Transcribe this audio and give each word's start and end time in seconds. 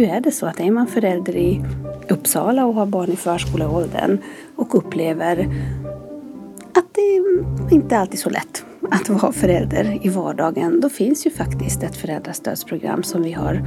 nu 0.00 0.06
är 0.06 0.20
det 0.20 0.30
så 0.30 0.46
att 0.46 0.60
är 0.60 0.70
man 0.70 0.86
förälder 0.86 1.36
i 1.36 1.62
Uppsala 2.08 2.66
och 2.66 2.74
har 2.74 2.86
barn 2.86 3.12
i 3.12 3.16
förskoleåldern 3.16 4.18
och 4.56 4.74
upplever 4.74 5.38
att 6.74 6.94
det 6.94 7.74
inte 7.74 7.98
alltid 7.98 8.14
är 8.14 8.22
så 8.22 8.30
lätt 8.30 8.64
att 8.90 9.08
vara 9.08 9.32
förälder 9.32 9.98
i 10.02 10.08
vardagen. 10.08 10.80
Då 10.80 10.88
finns 10.88 11.26
ju 11.26 11.30
faktiskt 11.30 11.82
ett 11.82 11.96
föräldrastödsprogram 11.96 13.02
som 13.02 13.22
vi 13.22 13.32
har 13.32 13.62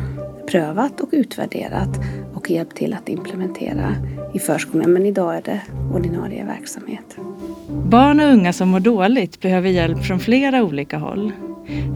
prövat 0.47 1.01
och 1.01 1.09
utvärderat 1.11 1.99
och 2.33 2.51
hjälpt 2.51 2.77
till 2.77 2.93
att 2.93 3.09
implementera 3.09 3.95
i 4.33 4.39
förskolan. 4.39 4.93
Men 4.93 5.05
idag 5.05 5.35
är 5.37 5.41
det 5.41 5.61
ordinarie 5.95 6.45
verksamhet. 6.45 7.17
Barn 7.69 8.19
och 8.19 8.33
unga 8.33 8.53
som 8.53 8.69
mår 8.69 8.79
dåligt 8.79 9.41
behöver 9.41 9.69
hjälp 9.69 10.03
från 10.03 10.19
flera 10.19 10.63
olika 10.63 10.97
håll. 10.97 11.31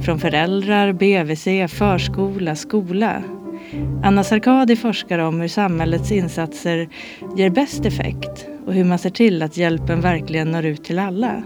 Från 0.06 0.20
föräldrar, 0.20 0.94
BVC, 0.94 1.78
förskola, 1.78 2.56
skola. 2.56 3.24
Anna 4.04 4.24
Sarkadi 4.24 4.76
forskar 4.76 5.20
om 5.20 5.42
hur 5.42 5.48
samhällets 5.48 6.12
insatser 6.12 6.90
ger 7.38 7.50
bäst 7.50 7.86
effekt 7.86 8.48
och 8.66 8.74
hur 8.74 8.84
man 8.84 9.00
ser 9.00 9.10
till 9.10 9.44
att 9.44 9.58
hjälpen 9.58 10.02
verkligen 10.02 10.52
når 10.52 10.66
ut 10.66 10.84
till 10.84 11.00
alla. 11.00 11.44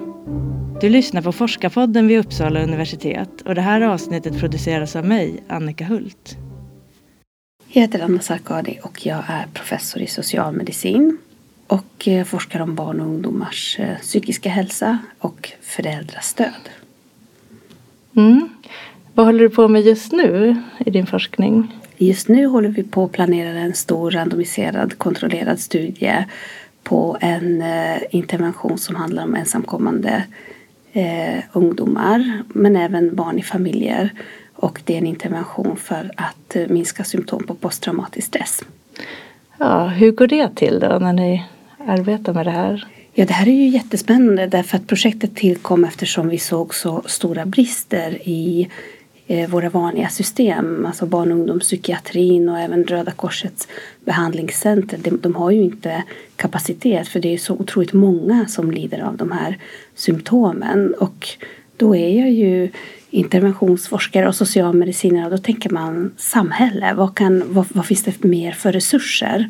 Du 0.81 0.89
lyssnar 0.89 1.21
på 1.21 1.31
Forskarpodden 1.31 2.07
vid 2.07 2.20
Uppsala 2.20 2.63
universitet 2.63 3.41
och 3.41 3.55
det 3.55 3.61
här 3.61 3.81
avsnittet 3.81 4.39
produceras 4.39 4.95
av 4.95 5.05
mig, 5.05 5.44
Annika 5.47 5.85
Hult. 5.85 6.38
Jag 7.67 7.81
heter 7.81 7.99
Anna 7.99 8.20
Sarkadi 8.20 8.80
och 8.83 9.05
jag 9.05 9.23
är 9.27 9.45
professor 9.53 10.02
i 10.02 10.08
socialmedicin 10.08 11.17
och 11.67 12.08
eh, 12.08 12.25
forskar 12.25 12.59
om 12.59 12.75
barn 12.75 13.02
och 13.02 13.08
ungdomars 13.08 13.80
eh, 13.80 13.97
psykiska 13.97 14.49
hälsa 14.49 14.97
och 15.19 15.52
föräldrastöd. 15.61 16.69
Mm. 18.16 18.49
Vad 19.14 19.25
håller 19.25 19.39
du 19.39 19.49
på 19.49 19.67
med 19.67 19.81
just 19.81 20.11
nu 20.11 20.55
i 20.86 20.89
din 20.89 21.08
forskning? 21.08 21.77
Just 22.02 22.27
nu 22.27 22.45
håller 22.45 22.69
vi 22.69 22.83
på 22.83 23.03
att 23.03 23.11
planera 23.11 23.59
en 23.59 23.73
stor 23.73 24.11
randomiserad 24.11 24.97
kontrollerad 24.97 25.59
studie 25.59 26.25
på 26.83 27.17
en 27.21 27.61
eh, 27.61 27.97
intervention 28.09 28.77
som 28.77 28.95
handlar 28.95 29.23
om 29.23 29.35
ensamkommande 29.35 30.23
eh, 30.93 31.43
ungdomar 31.53 32.43
men 32.47 32.75
även 32.75 33.16
barn 33.16 33.39
i 33.39 33.43
familjer. 33.43 34.09
Och 34.53 34.81
det 34.85 34.93
är 34.93 34.97
en 34.97 35.08
intervention 35.08 35.77
för 35.77 36.11
att 36.17 36.55
eh, 36.55 36.67
minska 36.67 37.03
symptom 37.03 37.43
på 37.43 37.55
posttraumatisk 37.55 38.27
stress. 38.27 38.63
Ja, 39.58 39.88
hur 39.88 40.11
går 40.11 40.27
det 40.27 40.55
till 40.55 40.80
då 40.80 40.88
när 40.88 41.13
ni 41.13 41.43
arbetar 41.88 42.33
med 42.33 42.45
det 42.45 42.52
här? 42.52 42.88
Ja, 43.13 43.25
det 43.25 43.33
här 43.33 43.47
är 43.47 43.52
ju 43.52 43.67
jättespännande 43.67 44.47
därför 44.47 44.77
att 44.77 44.88
projektet 44.88 45.36
tillkom 45.36 45.83
eftersom 45.83 46.30
vi 46.30 46.38
såg 46.38 46.75
så 46.75 47.02
stora 47.05 47.45
brister 47.45 48.17
i 48.23 48.69
Eh, 49.31 49.49
våra 49.49 49.69
vanliga 49.69 50.09
system, 50.09 50.85
alltså 50.85 51.05
barn 51.05 51.31
och 51.31 51.37
ungdomspsykiatrin 51.37 52.49
och 52.49 52.59
även 52.59 52.83
Röda 52.83 53.11
Korsets 53.11 53.67
behandlingscenter, 54.05 54.97
de, 54.97 55.17
de 55.17 55.35
har 55.35 55.51
ju 55.51 55.61
inte 55.61 56.03
kapacitet 56.35 57.07
för 57.07 57.19
det 57.19 57.33
är 57.33 57.37
så 57.37 57.53
otroligt 57.53 57.93
många 57.93 58.47
som 58.47 58.71
lider 58.71 58.99
av 58.99 59.17
de 59.17 59.31
här 59.31 59.57
symptomen. 59.95 60.93
Och 60.93 61.27
då 61.77 61.95
är 61.95 62.19
jag 62.19 62.31
ju 62.31 62.69
interventionsforskare 63.09 64.27
och 64.27 64.35
socialmedicinare 64.35 65.25
och 65.25 65.31
då 65.31 65.37
tänker 65.37 65.69
man 65.69 66.11
samhälle, 66.17 66.93
vad, 66.93 67.15
kan, 67.15 67.53
vad, 67.53 67.65
vad 67.69 67.85
finns 67.85 68.03
det 68.03 68.23
mer 68.23 68.52
för 68.52 68.71
resurser? 68.71 69.49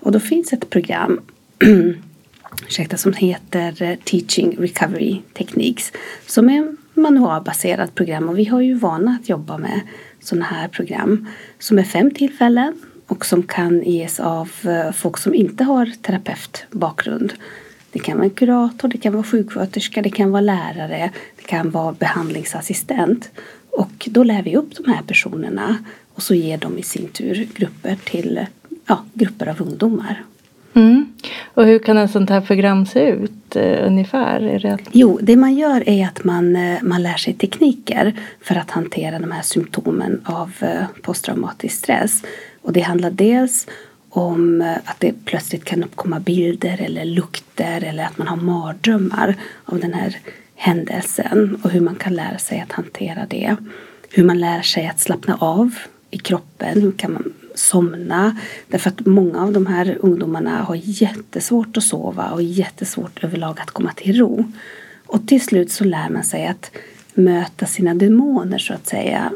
Och 0.00 0.12
då 0.12 0.20
finns 0.20 0.52
ett 0.52 0.70
program 0.70 1.20
ursäkta, 2.66 2.96
som 2.96 3.12
heter 3.12 3.82
eh, 3.82 3.96
Teaching 4.04 4.56
Recovery 4.58 5.20
Techniques 5.32 5.92
som 6.26 6.48
är 6.48 6.76
manualbaserat 6.94 7.94
program 7.94 8.28
och 8.28 8.38
vi 8.38 8.44
har 8.44 8.60
ju 8.60 8.74
vana 8.74 9.18
att 9.20 9.28
jobba 9.28 9.58
med 9.58 9.80
sådana 10.20 10.44
här 10.44 10.68
program 10.68 11.28
som 11.58 11.78
är 11.78 11.82
fem 11.82 12.10
tillfällen 12.10 12.80
och 13.06 13.26
som 13.26 13.42
kan 13.42 13.82
ges 13.82 14.20
av 14.20 14.50
eh, 14.64 14.92
folk 14.92 15.18
som 15.18 15.34
inte 15.34 15.64
har 15.64 15.86
terapeutbakgrund. 16.02 17.32
Det 17.92 17.98
kan 17.98 18.16
vara 18.16 18.24
en 18.24 18.30
kurator, 18.30 18.88
det 18.88 18.98
kan 18.98 19.12
vara 19.12 19.22
sjuksköterska, 19.22 20.02
det 20.02 20.10
kan 20.10 20.30
vara 20.30 20.40
lärare, 20.40 21.10
det 21.36 21.42
kan 21.42 21.70
vara 21.70 21.92
behandlingsassistent. 21.92 23.30
Och 23.70 24.08
då 24.10 24.24
lär 24.24 24.42
vi 24.42 24.56
upp 24.56 24.76
de 24.76 24.92
här 24.92 25.02
personerna 25.02 25.76
och 26.14 26.22
så 26.22 26.34
ger 26.34 26.58
de 26.58 26.78
i 26.78 26.82
sin 26.82 27.08
tur 27.08 27.48
grupper 27.54 27.98
till 28.04 28.46
ja, 28.86 29.04
grupper 29.14 29.46
av 29.46 29.60
ungdomar. 29.62 30.22
Mm. 30.74 31.12
Och 31.54 31.64
hur 31.66 31.78
kan 31.78 31.98
ett 31.98 32.10
sånt 32.10 32.30
här 32.30 32.40
program 32.40 32.86
se 32.86 33.08
ut 33.08 33.56
eh, 33.56 33.86
ungefär? 33.86 34.40
Är 34.40 34.58
det... 34.58 34.78
Jo, 34.92 35.18
det 35.22 35.36
man 35.36 35.54
gör 35.54 35.88
är 35.88 36.06
att 36.06 36.24
man, 36.24 36.56
eh, 36.56 36.78
man 36.82 37.02
lär 37.02 37.16
sig 37.16 37.34
tekniker 37.34 38.14
för 38.40 38.54
att 38.54 38.70
hantera 38.70 39.18
de 39.18 39.30
här 39.30 39.42
symptomen 39.42 40.20
av 40.24 40.52
eh, 40.60 40.84
posttraumatisk 41.02 41.78
stress. 41.78 42.22
Och 42.62 42.72
det 42.72 42.80
handlar 42.80 43.10
dels 43.10 43.66
om 44.08 44.62
eh, 44.62 44.76
att 44.84 45.00
det 45.00 45.24
plötsligt 45.24 45.64
kan 45.64 45.84
uppkomma 45.84 46.20
bilder 46.20 46.80
eller 46.80 47.04
lukter 47.04 47.84
eller 47.84 48.04
att 48.04 48.18
man 48.18 48.28
har 48.28 48.36
mardrömmar 48.36 49.34
av 49.64 49.80
den 49.80 49.94
här 49.94 50.16
händelsen 50.54 51.60
och 51.62 51.70
hur 51.70 51.80
man 51.80 51.94
kan 51.94 52.14
lära 52.14 52.38
sig 52.38 52.60
att 52.60 52.72
hantera 52.72 53.26
det. 53.28 53.56
Hur 54.10 54.24
man 54.24 54.40
lär 54.40 54.62
sig 54.62 54.86
att 54.86 55.00
slappna 55.00 55.36
av 55.40 55.74
i 56.10 56.18
kroppen. 56.18 56.82
Hur 56.82 56.92
kan 56.92 57.12
man 57.12 57.32
somna. 57.54 58.36
Därför 58.68 58.90
att 58.90 59.06
många 59.06 59.42
av 59.42 59.52
de 59.52 59.66
här 59.66 59.98
ungdomarna 60.00 60.62
har 60.62 60.78
jättesvårt 60.82 61.76
att 61.76 61.82
sova 61.82 62.30
och 62.30 62.42
jättesvårt 62.42 63.24
överlag 63.24 63.60
att 63.60 63.70
komma 63.70 63.92
till 63.96 64.18
ro. 64.18 64.52
Och 65.06 65.28
till 65.28 65.44
slut 65.44 65.72
så 65.72 65.84
lär 65.84 66.08
man 66.08 66.24
sig 66.24 66.46
att 66.46 66.70
möta 67.14 67.66
sina 67.66 67.94
demoner 67.94 68.58
så 68.58 68.74
att 68.74 68.86
säga. 68.86 69.32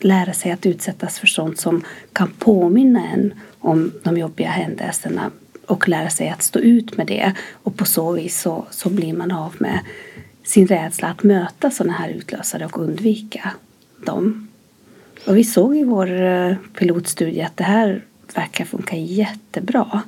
Lära 0.00 0.32
sig 0.32 0.52
att 0.52 0.66
utsättas 0.66 1.18
för 1.18 1.26
sånt 1.26 1.58
som 1.58 1.84
kan 2.12 2.30
påminna 2.38 3.08
en 3.08 3.34
om 3.58 3.92
de 4.02 4.18
jobbiga 4.18 4.48
händelserna 4.48 5.30
och 5.66 5.88
lära 5.88 6.10
sig 6.10 6.28
att 6.28 6.42
stå 6.42 6.58
ut 6.58 6.96
med 6.96 7.06
det. 7.06 7.32
Och 7.52 7.76
på 7.76 7.84
så 7.84 8.12
vis 8.12 8.40
så, 8.40 8.66
så 8.70 8.90
blir 8.90 9.12
man 9.12 9.30
av 9.30 9.54
med 9.58 9.78
sin 10.44 10.66
rädsla 10.66 11.08
att 11.08 11.22
möta 11.22 11.70
sådana 11.70 11.92
här 11.92 12.08
utlösare 12.08 12.64
och 12.64 12.78
undvika 12.78 13.50
dem. 14.06 14.48
Och 15.26 15.36
vi 15.36 15.44
såg 15.44 15.76
i 15.76 15.84
vår 15.84 16.22
eh, 16.22 16.54
pilotstudie 16.78 17.42
att 17.42 17.56
det 17.56 17.64
här 17.64 18.04
verkar 18.34 18.64
funka 18.64 18.96
jättebra. 18.96 20.02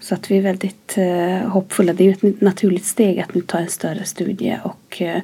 Så 0.00 0.14
att 0.14 0.30
vi 0.30 0.36
är 0.36 0.42
väldigt 0.42 0.98
eh, 0.98 1.48
hoppfulla. 1.50 1.92
Det 1.92 2.04
är 2.04 2.22
ju 2.22 2.30
ett 2.30 2.40
naturligt 2.40 2.84
steg 2.84 3.20
att 3.20 3.34
nu 3.34 3.40
ta 3.40 3.58
en 3.58 3.68
större 3.68 4.04
studie 4.04 4.58
och 4.62 5.02
eh, 5.02 5.22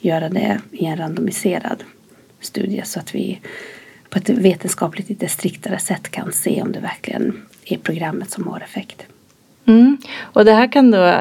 göra 0.00 0.28
det 0.28 0.60
i 0.72 0.84
en 0.86 0.96
randomiserad 0.96 1.84
studie 2.40 2.82
så 2.84 3.00
att 3.00 3.14
vi 3.14 3.40
på 4.08 4.18
ett 4.18 4.28
vetenskapligt 4.28 5.08
lite 5.08 5.28
striktare 5.28 5.78
sätt 5.78 6.08
kan 6.08 6.32
se 6.32 6.62
om 6.62 6.72
det 6.72 6.80
verkligen 6.80 7.42
är 7.64 7.78
programmet 7.78 8.30
som 8.30 8.46
har 8.46 8.60
effekt. 8.60 9.06
Mm. 9.66 9.96
Och 10.20 10.44
det 10.44 10.52
här 10.52 10.72
kan 10.72 10.90
då 10.90 11.14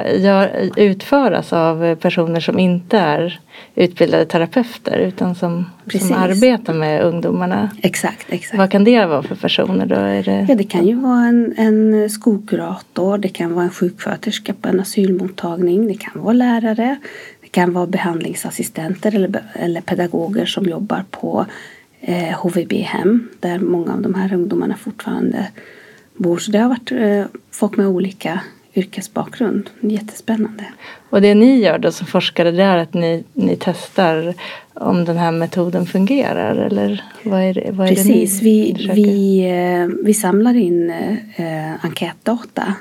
utföras 0.75 1.53
av 1.53 1.95
personer 1.95 2.39
som 2.39 2.59
inte 2.59 2.97
är 2.97 3.39
utbildade 3.75 4.25
terapeuter 4.25 4.97
utan 4.97 5.35
som, 5.35 5.66
som 6.00 6.13
arbetar 6.13 6.73
med 6.73 7.03
ungdomarna. 7.03 7.69
Exakt, 7.81 8.25
exakt. 8.29 8.57
Vad 8.57 8.72
kan 8.72 8.83
det 8.83 9.06
vara 9.06 9.23
för 9.23 9.35
personer 9.35 9.85
då? 9.85 9.95
Är 9.95 10.23
det... 10.23 10.45
Ja, 10.50 10.56
det 10.56 10.63
kan 10.63 10.88
ju 10.88 10.95
vara 10.95 11.25
en, 11.25 11.53
en 11.57 12.09
skolkurator, 12.09 13.17
det 13.17 13.29
kan 13.29 13.53
vara 13.53 13.66
en 13.66 13.72
sjuksköterska 13.72 14.53
på 14.53 14.69
en 14.69 14.79
asylmottagning, 14.79 15.88
det 15.88 15.94
kan 15.94 16.23
vara 16.23 16.33
lärare, 16.33 16.95
det 17.41 17.47
kan 17.47 17.73
vara 17.73 17.88
behandlingsassistenter 17.88 19.16
eller, 19.16 19.44
eller 19.53 19.81
pedagoger 19.81 20.45
som 20.45 20.66
jobbar 20.66 21.03
på 21.12 21.45
eh, 22.01 22.39
HVB-hem 22.39 23.29
där 23.39 23.59
många 23.59 23.94
av 23.94 24.01
de 24.01 24.13
här 24.13 24.33
ungdomarna 24.33 24.75
fortfarande 24.77 25.47
bor. 26.18 26.38
Så 26.38 26.52
det 26.52 26.58
har 26.58 26.70
varit 26.70 26.92
eh, 26.92 27.26
folk 27.52 27.78
med 27.78 27.88
olika 27.88 28.42
yrkesbakgrund. 28.76 29.70
Jättespännande. 29.80 30.66
Och 31.09 31.22
det 31.22 31.36
ni 31.36 31.59
gör 31.59 31.78
då 31.78 31.92
som 31.92 32.08
forskare 32.08 32.51
det 32.51 32.63
är 32.63 32.78
att 32.78 32.94
ni, 32.94 33.24
ni 33.34 33.57
testar 33.60 34.34
om 34.74 35.06
den 35.06 35.18
här 35.18 35.31
metoden 35.31 35.86
fungerar 35.86 36.56
eller 36.56 37.04
vad 37.24 37.42
är 37.42 37.54
det, 37.54 37.72
vad 37.72 37.88
är 37.88 37.95
Precis, 37.95 38.39
det 38.39 38.45
ni 38.45 38.74
vi, 38.74 38.92
vi, 38.94 39.39
eh, 39.50 40.06
vi 40.06 40.13
samlar 40.13 40.54
in 40.56 40.89
eh, 41.36 41.86
enkätdata 41.86 42.74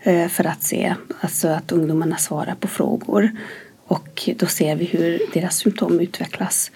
eh, 0.00 0.28
för 0.28 0.44
att 0.44 0.62
se 0.62 0.94
alltså 1.20 1.48
att 1.48 1.72
ungdomarna 1.72 2.16
svarar 2.16 2.54
på 2.54 2.68
frågor 2.68 3.30
och 3.86 4.30
då 4.36 4.46
ser 4.46 4.76
vi 4.76 4.84
hur 4.84 5.20
deras 5.34 5.56
symptom 5.56 6.00
utvecklas 6.00 6.70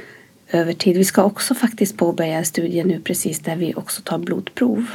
över 0.50 0.72
tid. 0.72 0.96
Vi 0.96 1.04
ska 1.04 1.22
också 1.22 1.54
faktiskt 1.54 1.96
påbörja 1.96 2.38
en 2.38 2.44
studie 2.44 2.84
nu 2.84 3.00
precis 3.00 3.40
där 3.40 3.56
vi 3.56 3.74
också 3.74 4.02
tar 4.04 4.18
blodprov 4.18 4.86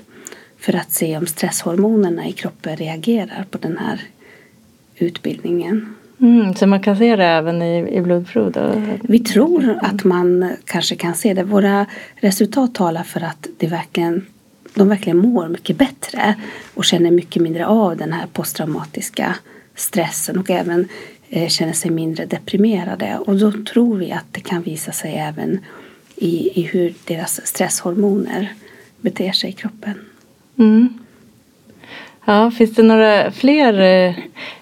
för 0.65 0.75
att 0.75 0.91
se 0.91 1.17
om 1.17 1.27
stresshormonerna 1.27 2.27
i 2.27 2.31
kroppen 2.31 2.75
reagerar 2.77 3.45
på 3.51 3.57
den 3.57 3.77
här 3.77 4.01
utbildningen. 4.95 5.95
Mm, 6.19 6.55
så 6.55 6.67
man 6.67 6.83
kan 6.83 6.97
se 6.97 7.15
det 7.15 7.25
även 7.25 7.61
i, 7.61 7.95
i 7.97 8.01
blodprov? 8.01 8.51
Då? 8.51 8.81
Vi 9.01 9.19
tror 9.19 9.79
att 9.81 10.03
man 10.03 10.51
kanske 10.65 10.95
kan 10.95 11.15
se 11.15 11.33
det. 11.33 11.43
Våra 11.43 11.85
resultat 12.15 12.75
talar 12.75 13.03
för 13.03 13.21
att 13.21 13.47
det 13.57 13.67
verkligen, 13.67 14.25
de 14.73 14.89
verkligen 14.89 15.17
mår 15.17 15.47
mycket 15.47 15.77
bättre 15.77 16.35
och 16.73 16.85
känner 16.85 17.11
mycket 17.11 17.41
mindre 17.41 17.65
av 17.65 17.97
den 17.97 18.13
här 18.13 18.25
posttraumatiska 18.33 19.35
stressen 19.75 20.37
och 20.37 20.49
även 20.49 20.87
eh, 21.29 21.47
känner 21.47 21.73
sig 21.73 21.91
mindre 21.91 22.25
deprimerade. 22.25 23.17
Och 23.17 23.35
då 23.35 23.51
tror 23.51 23.97
vi 23.97 24.11
att 24.11 24.25
det 24.31 24.41
kan 24.41 24.61
visa 24.61 24.91
sig 24.91 25.15
även 25.15 25.59
i, 26.15 26.61
i 26.61 26.61
hur 26.61 26.93
deras 27.05 27.47
stresshormoner 27.47 28.53
beter 29.01 29.31
sig 29.31 29.49
i 29.49 29.53
kroppen. 29.53 29.93
Mm. 30.57 30.89
Ja, 32.25 32.51
finns 32.51 32.75
det 32.75 32.83
några 32.83 33.31
fler 33.31 33.79
eh, 33.81 34.15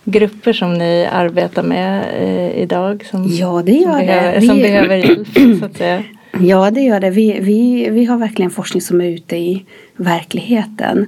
grupper 0.04 0.54
som 0.54 0.74
ni 0.74 1.07
arbetar 1.12 1.63
med 1.63 2.06
eh, 2.19 2.62
idag? 2.62 3.06
Som, 3.06 3.28
ja, 3.28 3.62
det 3.66 3.72
gör 3.72 3.92
som 3.92 4.00
det. 4.00 4.06
Behöver, 4.06 4.40
vi, 4.40 4.48
som 4.48 4.57
behöver 4.57 4.95
hjälp, 4.95 5.60
så 5.60 5.66
att 5.66 5.78
säga. 5.78 6.04
Ja, 6.40 6.72
det 6.72 6.81
gör 6.81 7.00
det. 7.00 7.10
Vi, 7.10 7.40
vi, 7.40 7.90
vi 7.90 8.06
har 8.06 8.18
verkligen 8.18 8.51
forskning 8.51 8.81
som 8.81 9.01
är 9.01 9.06
ute 9.06 9.38
i 9.38 9.66
verkligheten. 9.95 11.06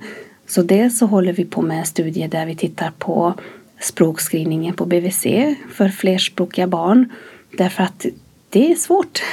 Så 0.48 0.62
dels 0.62 0.98
så 0.98 1.06
håller 1.06 1.34
vi 1.34 1.46
på 1.46 1.62
med 1.62 1.80
en 1.80 1.86
studie 1.86 2.28
där 2.28 2.46
vi 2.46 2.56
tittar 2.56 2.92
på 3.00 3.34
språkskrivningen 3.80 4.74
på 4.74 4.86
BVC 4.86 5.26
för 5.74 5.90
flerspråkiga 5.90 6.68
barn. 6.68 7.10
Därför 7.58 7.84
att 7.84 8.06
det 8.50 8.72
är 8.72 8.76
svårt. 8.76 9.24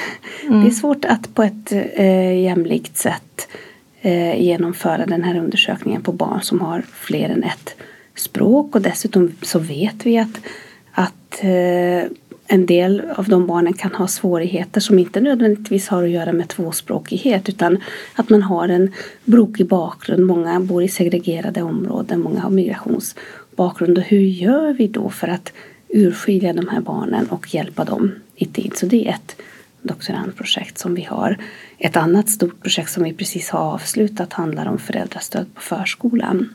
Mm. 0.43 0.61
Det 0.61 0.67
är 0.67 0.71
svårt 0.71 1.05
att 1.05 1.35
på 1.35 1.43
ett 1.43 1.73
eh, 1.95 2.41
jämlikt 2.41 2.97
sätt 2.97 3.49
eh, 4.03 4.43
genomföra 4.43 5.07
den 5.07 5.23
här 5.23 5.39
undersökningen 5.39 6.03
på 6.03 6.13
barn 6.13 6.43
som 6.43 6.61
har 6.61 6.83
fler 6.93 7.29
än 7.29 7.43
ett 7.43 7.75
språk. 8.15 8.75
Och 8.75 8.83
dessutom 8.83 9.33
så 9.43 9.59
vet 9.59 10.07
vi 10.07 10.19
att, 10.19 10.41
att 10.93 11.45
eh, 11.45 12.11
en 12.47 12.67
del 12.67 13.03
av 13.17 13.29
de 13.29 13.47
barnen 13.47 13.73
kan 13.73 13.95
ha 13.95 14.07
svårigheter 14.07 14.81
som 14.81 14.99
inte 14.99 15.21
nödvändigtvis 15.21 15.89
har 15.89 16.03
att 16.03 16.11
göra 16.11 16.33
med 16.33 16.49
tvåspråkighet 16.49 17.49
utan 17.49 17.79
att 18.15 18.31
man 18.31 18.43
har 18.43 18.69
en 18.69 18.93
brokig 19.25 19.67
bakgrund. 19.67 20.27
Många 20.27 20.61
bor 20.61 20.83
i 20.83 20.89
segregerade 20.89 21.63
områden, 21.63 22.21
många 22.21 22.41
har 22.41 22.51
migrationsbakgrund. 22.51 23.99
Och 23.99 24.05
hur 24.05 24.21
gör 24.21 24.73
vi 24.73 24.89
då 24.89 25.11
för 25.11 25.29
att 25.29 25.53
urskilja 25.89 26.53
de 26.53 26.69
här 26.69 26.81
barnen 26.81 27.27
och 27.27 27.55
hjälpa 27.55 27.85
dem 27.85 28.13
i 28.35 28.45
tid? 28.45 28.73
Så 28.77 28.87
det 28.87 29.09
är 29.09 29.11
ett 29.11 29.37
doktorandprojekt 29.83 30.79
som 30.79 30.95
vi 30.95 31.03
har. 31.03 31.37
Ett 31.79 31.97
annat 31.97 32.29
stort 32.29 32.63
projekt 32.63 32.91
som 32.91 33.05
vi 33.05 33.13
precis 33.13 33.51
har 33.51 33.61
avslutat 33.61 34.33
handlar 34.33 34.67
om 34.67 34.79
föräldrastöd 34.79 35.55
på 35.55 35.61
förskolan. 35.61 36.49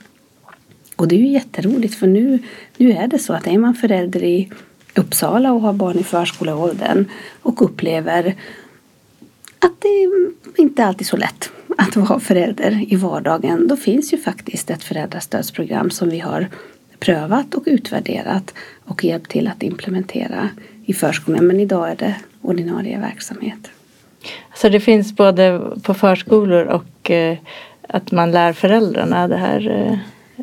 Och 0.96 1.08
det 1.08 1.16
är 1.16 1.20
ju 1.20 1.28
jätteroligt 1.28 1.96
för 1.96 2.08
nu, 2.08 2.40
nu 2.78 2.92
är 2.92 3.08
det 3.08 3.20
så 3.20 3.34
att 3.34 3.48
är 3.48 3.58
man 3.58 3.76
förälder 3.76 4.24
i 4.24 4.52
Uppsala 4.96 5.54
och 5.54 5.62
har 5.62 5.74
barn 5.74 6.00
i 6.00 6.04
förskoleåldern 6.04 7.06
och 7.42 7.62
upplever 7.62 8.36
att 9.60 9.82
det 9.82 10.10
inte 10.62 10.86
alltid 10.86 11.02
är 11.02 11.10
så 11.10 11.18
lätt 11.18 11.52
att 11.78 11.96
vara 11.96 12.20
förälder 12.20 12.94
i 12.94 12.96
vardagen. 12.96 13.68
Då 13.68 13.78
finns 13.78 14.14
ju 14.14 14.18
faktiskt 14.18 14.70
ett 14.70 14.84
föräldrastödsprogram 14.84 15.90
som 15.90 16.10
vi 16.10 16.20
har 16.20 16.48
prövat 17.00 17.56
och 17.56 17.64
utvärderat 17.66 18.54
och 18.86 19.04
hjälpt 19.04 19.32
till 19.32 19.48
att 19.48 19.64
implementera 19.64 20.50
i 20.88 20.94
förskolan. 20.94 21.48
Men 21.48 21.60
idag 21.60 21.92
är 21.92 21.96
det 21.96 22.16
ordinarie 22.42 23.00
verksamhet. 23.00 23.72
Så 24.56 24.70
det 24.70 24.80
finns 24.80 25.16
både 25.16 25.62
på 25.84 25.94
förskolor 25.94 26.66
och 26.66 27.12
eh, 27.12 27.38
att 27.90 28.12
man 28.12 28.32
lär 28.32 28.54
föräldrarna 28.54 29.28
det 29.28 29.38
här? 29.38 29.70
Eh, 29.70 29.98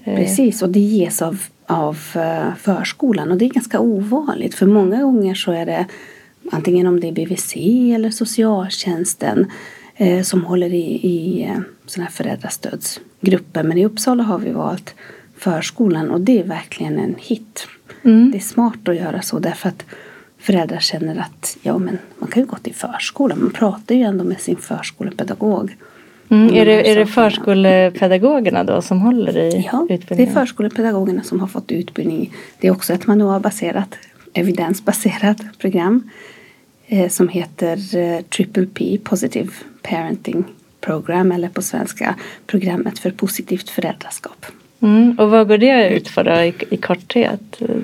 Precis, 0.05 0.62
och 0.62 0.69
det 0.69 0.81
ges 0.81 1.23
av 1.23 1.38
av 1.67 1.99
eh, 2.14 2.55
förskolan 2.55 3.31
och 3.31 3.38
det 3.38 3.44
är 3.44 3.50
ganska 3.50 3.81
ovanligt 3.81 4.55
för 4.55 4.67
många 4.67 5.02
gånger 5.02 5.35
så 5.35 5.52
är 5.52 5.67
det 5.67 5.87
antingen 6.52 6.87
om 6.87 7.00
det 7.00 7.08
är 7.08 7.12
BVC 7.12 7.56
eller 7.94 8.11
socialtjänsten 8.11 9.50
eh, 9.97 10.23
som 10.23 10.44
håller 10.44 10.75
i, 10.75 11.00
i 11.06 11.44
eh, 11.44 11.58
sådana 11.87 12.05
här 12.05 12.12
föräldrastödsgrupper 12.12 13.62
men 13.62 13.79
i 13.79 13.85
Uppsala 13.85 14.23
har 14.23 14.38
vi 14.38 14.50
valt 14.50 14.94
förskolan 15.38 16.11
och 16.11 16.20
det 16.20 16.40
är 16.40 16.44
verkligen 16.44 16.99
en 16.99 17.14
hit. 17.19 17.67
Mm. 18.02 18.31
Det 18.31 18.38
är 18.38 18.40
smart 18.40 18.88
att 18.88 18.97
göra 18.97 19.23
så 19.23 19.38
därför 19.38 19.69
att 19.69 19.85
föräldrar 20.44 20.79
känner 20.79 21.20
att 21.20 21.56
ja 21.62 21.79
men 21.79 21.99
man 22.19 22.31
kan 22.31 22.43
ju 22.43 22.46
gå 22.46 22.56
till 22.56 22.75
förskolan, 22.75 23.41
man 23.41 23.50
pratar 23.50 23.94
ju 23.94 24.02
ändå 24.02 24.25
med 24.25 24.41
sin 24.41 24.56
förskolepedagog 24.56 25.76
Mm. 26.29 26.55
Är, 26.55 26.67
det, 26.67 26.91
är 26.91 26.96
det 26.96 27.06
förskolepedagogerna 27.06 28.64
då 28.64 28.82
som 28.82 29.00
håller 29.00 29.37
i 29.37 29.69
ja, 29.73 29.87
utbildningen? 29.91 30.35
det 30.35 30.41
är 30.41 30.44
förskolepedagogerna 30.44 31.23
som 31.23 31.41
har 31.41 31.46
fått 31.46 31.73
utbildning. 31.73 32.32
Det 32.61 32.67
är 32.67 32.73
också 32.73 32.93
ett 32.93 33.06
manualbaserat, 33.06 33.94
evidensbaserat 34.32 35.38
program 35.58 36.11
eh, 36.87 37.08
som 37.08 37.29
heter 37.29 37.97
eh, 37.97 38.20
Triple 38.20 38.67
P, 38.67 38.99
Positive 39.05 39.50
Parenting 39.82 40.44
Program 40.81 41.32
eller 41.32 41.49
på 41.49 41.62
svenska 41.62 42.14
Programmet 42.47 42.99
för 42.99 43.11
positivt 43.11 43.70
föräldraskap. 43.70 44.47
Mm. 44.85 45.19
Och 45.19 45.31
vad 45.31 45.49
går 45.49 45.59
det 45.59 45.89
ut 45.91 46.09
för 46.09 46.25
då 46.25 46.33
i, 46.33 46.55
i 46.71 46.77
korthet? 46.77 47.41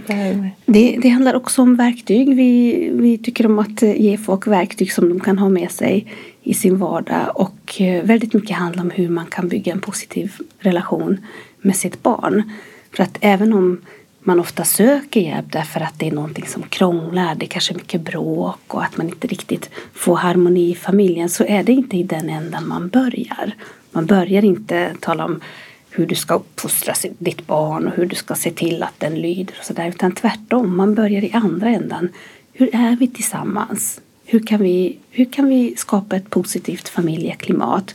Det, 0.06 0.50
det, 0.67 0.99
det, 1.02 1.08
handlar 1.08 1.35
också 1.35 1.62
om 1.62 1.76
verktyg. 1.76 2.37
Vi, 2.37 2.91
vi 2.93 3.19
tycker 3.19 3.47
om 3.47 3.58
att 3.58 3.82
eh, 3.82 4.00
ge 4.00 4.17
folk 4.17 4.47
verktyg 4.47 4.93
som 4.93 5.08
de 5.08 5.20
kan 5.20 5.38
ha 5.38 5.49
med 5.49 5.70
sig 5.70 6.12
i 6.43 6.55
sin 6.55 6.79
vardag 6.79 7.32
och 7.35 7.81
eh, 7.81 8.05
väldigt 8.05 8.35
mycket 8.35 8.56
handlar 8.56 8.82
om 8.82 8.91
hur 8.91 9.08
man 9.08 9.26
kan 9.26 9.49
bygga 9.49 9.73
en 9.73 9.81
positiv 9.81 10.32
relation 10.58 11.19
med 11.61 11.76
sitt 11.76 12.02
barn. 12.02 12.52
För 12.97 13.02
att 13.02 13.19
även 13.20 13.52
om 13.52 13.81
man 14.23 14.41
ofta 14.41 14.64
söker 14.64 15.20
hjälp 15.20 15.52
därför 15.52 15.81
att 15.81 15.99
det 15.99 16.06
är 16.06 16.12
någonting 16.12 16.47
som 16.47 16.62
krånglar, 16.62 17.35
det 17.35 17.47
är 17.47 17.49
kanske 17.49 17.73
är 17.73 17.76
mycket 17.76 18.00
bråk 18.00 18.75
och 18.75 18.85
att 18.85 18.97
man 18.97 19.08
inte 19.08 19.26
riktigt 19.26 19.70
får 19.94 20.17
harmoni 20.17 20.70
i 20.70 20.75
familjen 20.75 21.29
så 21.29 21.44
är 21.44 21.62
det 21.62 21.73
inte 21.73 21.97
i 21.97 22.02
den 22.02 22.29
änden 22.29 22.69
man 22.69 22.88
börjar. 22.88 23.55
Man 23.93 24.06
börjar 24.06 24.44
inte 24.44 24.91
tala 25.00 25.25
om 25.25 25.41
hur 25.90 26.06
du 26.06 26.14
ska 26.14 26.34
uppfostra 26.34 26.94
ditt 27.19 27.46
barn 27.46 27.87
och 27.87 27.92
hur 27.92 28.06
du 28.06 28.16
ska 28.16 28.34
se 28.34 28.50
till 28.50 28.82
att 28.82 29.00
den 29.00 29.14
lyder 29.14 29.54
och 29.58 29.64
sådär 29.64 29.88
utan 29.88 30.12
tvärtom, 30.12 30.76
man 30.76 30.94
börjar 30.94 31.25
i 31.25 31.32
andra 31.32 31.69
ändan. 31.69 32.08
Hur 32.52 32.75
är 32.75 32.96
vi 32.96 33.08
tillsammans? 33.08 34.00
Hur 34.25 34.46
kan 34.46 34.62
vi, 34.62 34.98
hur 35.10 35.25
kan 35.25 35.48
vi 35.48 35.76
skapa 35.76 36.16
ett 36.16 36.31
positivt 36.31 36.88
familjeklimat? 36.88 37.94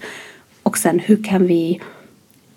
Och 0.64 0.78
sen 0.78 1.00
hur 1.00 1.24
kan 1.24 1.48
vi 1.48 1.82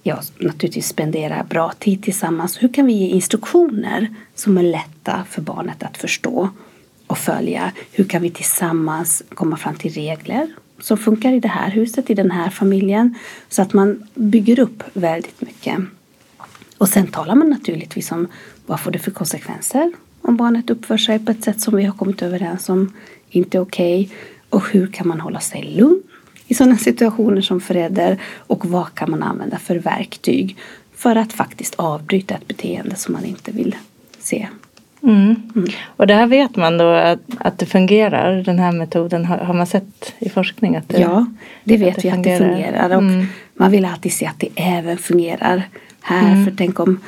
ja, 0.03 0.21
naturligtvis 0.39 0.89
spendera 0.89 1.45
bra 1.45 1.73
tid 1.79 2.03
tillsammans. 2.03 2.63
Hur 2.63 2.69
kan 2.69 2.87
vi 2.87 2.93
ge 2.93 3.09
instruktioner 3.09 4.15
som 4.35 4.59
är 4.59 4.63
lätta 4.63 5.25
för 5.31 5.43
barnet 5.43 5.83
att 5.83 5.97
förstå 5.97 6.49
och 7.07 7.19
följa? 7.19 7.73
Hur 7.93 8.05
kan 8.05 8.23
vi 8.23 8.31
tillsammans 8.31 9.23
komma 9.29 9.57
fram 9.57 9.75
till 9.75 9.93
regler 9.93 10.49
som 10.81 10.97
funkar 10.97 11.33
i 11.33 11.41
det 11.41 11.49
här 11.49 11.71
huset, 11.71 12.11
i 12.11 12.15
den 12.15 12.31
här 12.31 12.51
familjen? 12.51 13.15
Så 13.49 13.63
att 13.63 13.73
man 13.73 14.09
bygger 14.15 14.59
upp 14.59 14.83
väldigt 14.93 15.41
mycket. 15.41 15.79
Och 16.79 16.89
sen 16.89 17.07
talar 17.07 17.35
man 17.35 17.51
naturligtvis 17.51 18.13
om 18.13 18.27
vad 18.67 18.81
får 18.81 18.91
det 18.91 18.99
för 18.99 19.11
konsekvenser 19.11 19.93
om 20.29 20.37
barnet 20.37 20.71
uppför 20.71 20.97
sig 20.97 21.19
på 21.19 21.31
ett 21.31 21.45
sätt 21.45 21.61
som 21.61 21.77
vi 21.77 21.85
har 21.85 21.93
kommit 21.93 22.23
överens 22.23 22.69
om 22.69 22.93
inte 23.31 23.59
är 23.59 23.63
okej 23.63 24.05
okay, 24.05 24.17
och 24.49 24.69
hur 24.69 24.87
kan 24.87 25.09
man 25.09 25.21
hålla 25.21 25.41
sig 25.41 25.63
lugn 25.63 26.03
i 26.47 26.55
sådana 26.55 26.77
situationer 26.77 27.41
som 27.41 27.61
förälder 27.61 28.19
och 28.37 28.65
vad 28.65 28.95
kan 28.95 29.11
man 29.11 29.23
använda 29.23 29.59
för 29.59 29.77
verktyg 29.77 30.57
för 30.95 31.17
att 31.17 31.33
faktiskt 31.33 31.75
avbryta 31.75 32.35
ett 32.35 32.49
beteende 32.49 32.97
som 32.97 33.13
man 33.13 33.25
inte 33.25 33.53
vill 33.53 33.77
se. 34.19 34.49
Mm. 35.03 35.37
Mm. 35.57 35.69
Och 35.87 36.07
det 36.07 36.15
här 36.15 36.27
vet 36.27 36.57
man 36.57 36.79
då 36.79 36.89
att, 36.89 37.21
att 37.39 37.59
det 37.59 37.67
fungerar, 37.67 38.43
den 38.43 38.59
här 38.59 38.73
metoden 38.73 39.25
har, 39.25 39.37
har 39.37 39.55
man 39.55 39.67
sett 39.67 40.15
i 40.19 40.29
forskning? 40.29 40.77
Att 40.77 40.89
det, 40.89 41.01
ja, 41.01 41.27
det 41.65 41.77
vet 41.77 41.97
det 41.97 42.03
vi 42.03 42.11
fungerar. 42.11 42.35
att 42.35 42.41
det 42.41 42.47
fungerar 42.47 42.97
och 42.97 43.03
mm. 43.03 43.27
man 43.55 43.71
vill 43.71 43.85
alltid 43.85 44.13
se 44.13 44.27
att 44.27 44.39
det 44.41 44.49
även 44.55 44.99
fungerar 44.99 45.63
här. 46.01 46.33
Mm. 46.33 46.45
För 46.45 46.53
tänk 46.57 46.81
om 46.81 47.01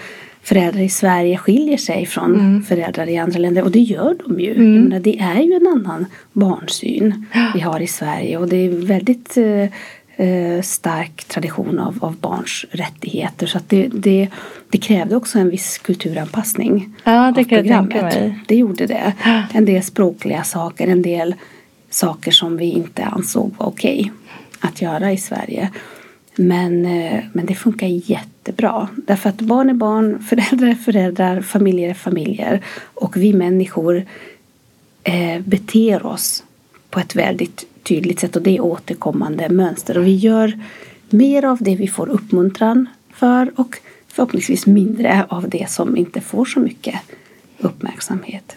föräldrar 0.42 0.82
i 0.82 0.88
Sverige 0.88 1.36
skiljer 1.36 1.76
sig 1.76 2.06
från 2.06 2.34
mm. 2.34 2.62
föräldrar 2.62 3.08
i 3.08 3.18
andra 3.18 3.38
länder 3.38 3.62
och 3.62 3.70
det 3.70 3.80
gör 3.80 4.16
de 4.26 4.40
ju. 4.40 4.54
Mm. 4.54 4.82
Menar, 4.82 5.00
det 5.00 5.18
är 5.18 5.40
ju 5.40 5.52
en 5.52 5.66
annan 5.66 6.06
barnsyn 6.32 7.26
vi 7.54 7.60
har 7.60 7.80
i 7.80 7.86
Sverige 7.86 8.38
och 8.38 8.48
det 8.48 8.56
är 8.56 8.68
väldigt 8.68 9.36
eh, 9.36 10.26
eh, 10.26 10.62
stark 10.62 11.24
tradition 11.24 11.78
av, 11.78 11.98
av 12.00 12.16
barns 12.16 12.64
rättigheter 12.70 13.46
så 13.46 13.58
att 13.58 13.68
det, 13.68 13.88
det, 13.92 14.28
det 14.70 14.78
krävde 14.78 15.16
också 15.16 15.38
en 15.38 15.50
viss 15.50 15.78
kulturanpassning. 15.78 16.94
Ja, 17.04 17.32
det 17.36 17.44
kan 17.44 17.66
jag 17.66 17.66
tänka 17.66 18.02
mig. 18.02 18.38
Det 18.48 18.56
gjorde 18.56 18.86
det. 18.86 19.12
En 19.52 19.64
del 19.64 19.82
språkliga 19.82 20.42
saker, 20.42 20.88
en 20.88 21.02
del 21.02 21.34
saker 21.90 22.30
som 22.30 22.56
vi 22.56 22.64
inte 22.64 23.04
ansåg 23.04 23.54
var 23.58 23.66
okej 23.66 24.00
okay 24.00 24.10
att 24.60 24.82
göra 24.82 25.12
i 25.12 25.16
Sverige. 25.16 25.70
Men, 26.36 26.86
eh, 26.86 27.20
men 27.32 27.46
det 27.46 27.54
funkar 27.54 27.86
jättebra. 27.86 28.88
Därför 28.96 29.28
att 29.28 29.40
barn 29.40 29.70
är 29.70 29.74
barn, 29.74 30.22
föräldrar 30.28 30.68
är 30.68 30.74
föräldrar, 30.74 31.40
familjer 31.40 31.90
är 31.90 31.94
familjer. 31.94 32.60
Och 32.94 33.16
vi 33.16 33.32
människor 33.32 34.04
eh, 35.02 35.40
beter 35.44 36.06
oss 36.06 36.44
på 36.90 37.00
ett 37.00 37.16
väldigt 37.16 37.66
tydligt 37.82 38.20
sätt 38.20 38.36
och 38.36 38.42
det 38.42 38.56
är 38.56 38.60
återkommande 38.60 39.48
mönster. 39.48 39.98
Och 39.98 40.06
vi 40.06 40.14
gör 40.14 40.58
mer 41.10 41.44
av 41.44 41.58
det 41.60 41.76
vi 41.76 41.88
får 41.88 42.08
uppmuntran 42.08 42.88
för 43.14 43.52
och 43.56 43.78
förhoppningsvis 44.20 44.66
mindre 44.66 45.26
av 45.28 45.48
det 45.48 45.70
som 45.70 45.96
inte 45.96 46.20
får 46.20 46.44
så 46.44 46.60
mycket 46.60 46.94
uppmärksamhet. 47.58 48.56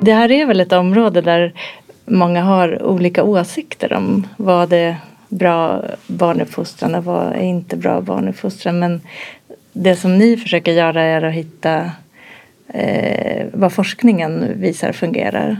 Det 0.00 0.12
här 0.12 0.30
är 0.30 0.46
väl 0.46 0.60
ett 0.60 0.72
område 0.72 1.20
där 1.20 1.52
många 2.04 2.42
har 2.42 2.82
olika 2.82 3.24
åsikter 3.24 3.92
om 3.92 4.26
vad 4.36 4.72
är 4.72 4.96
bra 5.28 5.84
barnuppfostran 6.06 6.94
och 6.94 7.04
vad 7.04 7.26
är 7.26 7.42
inte 7.42 7.76
bra 7.76 8.00
barnuppfostran. 8.00 8.78
Men 8.78 9.00
det 9.72 9.96
som 9.96 10.18
ni 10.18 10.36
försöker 10.36 10.72
göra 10.72 11.02
är 11.02 11.22
att 11.22 11.34
hitta 11.34 11.90
eh, 12.68 13.46
vad 13.52 13.72
forskningen 13.72 14.46
visar 14.56 14.92
fungerar 14.92 15.56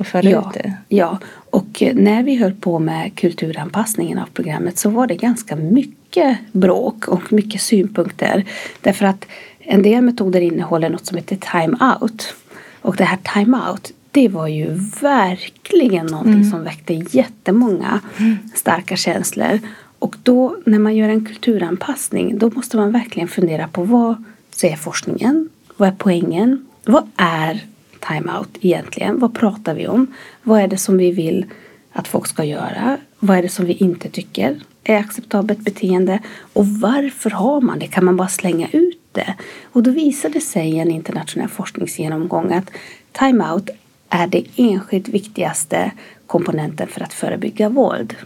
och 0.00 0.06
föra 0.06 0.30
ja, 0.30 0.38
ut 0.38 0.62
det. 0.62 0.72
Ja, 0.88 1.18
och 1.50 1.82
när 1.94 2.22
vi 2.22 2.36
höll 2.36 2.52
på 2.52 2.78
med 2.78 3.14
kulturanpassningen 3.14 4.18
av 4.18 4.26
programmet 4.34 4.78
så 4.78 4.90
var 4.90 5.06
det 5.06 5.14
ganska 5.14 5.56
mycket 5.56 6.38
bråk 6.52 7.08
och 7.08 7.32
mycket 7.32 7.60
synpunkter. 7.60 8.44
Därför 8.80 9.04
att 9.04 9.26
en 9.58 9.82
del 9.82 10.02
metoder 10.02 10.40
innehåller 10.40 10.88
något 10.88 11.06
som 11.06 11.16
heter 11.16 11.36
time-out. 11.36 12.34
Och 12.82 12.96
det 12.96 13.04
här 13.04 13.18
time-out 13.34 13.92
det 14.10 14.28
var 14.28 14.46
ju 14.48 14.66
verkligen 15.00 16.06
någonting 16.06 16.34
mm. 16.34 16.50
som 16.50 16.64
väckte 16.64 16.94
jättemånga 16.94 18.00
mm. 18.18 18.38
starka 18.54 18.96
känslor. 18.96 19.58
Och 19.98 20.16
då 20.22 20.56
när 20.66 20.78
man 20.78 20.96
gör 20.96 21.08
en 21.08 21.24
kulturanpassning 21.24 22.38
då 22.38 22.50
måste 22.50 22.76
man 22.76 22.92
verkligen 22.92 23.28
fundera 23.28 23.68
på 23.68 23.84
vad 23.84 24.24
säger 24.50 24.76
forskningen? 24.76 25.48
Vad 25.76 25.88
är 25.88 25.94
poängen? 25.98 26.66
Vad 26.84 27.10
är 27.16 27.66
time-out 28.00 28.58
egentligen? 28.60 29.18
Vad 29.18 29.34
pratar 29.34 29.74
vi 29.74 29.86
om? 29.86 30.06
Vad 30.42 30.60
är 30.60 30.68
det 30.68 30.76
som 30.76 30.96
vi 30.98 31.10
vill 31.10 31.46
att 31.92 32.08
folk 32.08 32.26
ska 32.26 32.44
göra? 32.44 32.96
Vad 33.18 33.38
är 33.38 33.42
det 33.42 33.48
som 33.48 33.66
vi 33.66 33.72
inte 33.72 34.08
tycker 34.08 34.60
är 34.84 34.96
acceptabelt 34.96 35.58
beteende? 35.58 36.18
Och 36.52 36.66
varför 36.66 37.30
har 37.30 37.60
man 37.60 37.78
det? 37.78 37.86
Kan 37.86 38.04
man 38.04 38.16
bara 38.16 38.28
slänga 38.28 38.68
ut 38.72 39.00
det? 39.12 39.34
Och 39.62 39.82
då 39.82 39.90
visade 39.90 40.40
sig 40.40 40.70
i 40.70 40.78
en 40.78 40.90
internationell 40.90 41.48
forskningsgenomgång 41.48 42.52
att 42.52 42.70
time-out 43.12 43.70
är 44.08 44.26
det 44.26 44.44
enskilt 44.56 45.08
viktigaste 45.08 45.92
komponenten 46.26 46.88
för 46.88 47.00
att 47.00 47.12
förebygga 47.12 47.68
våld. 47.68 48.16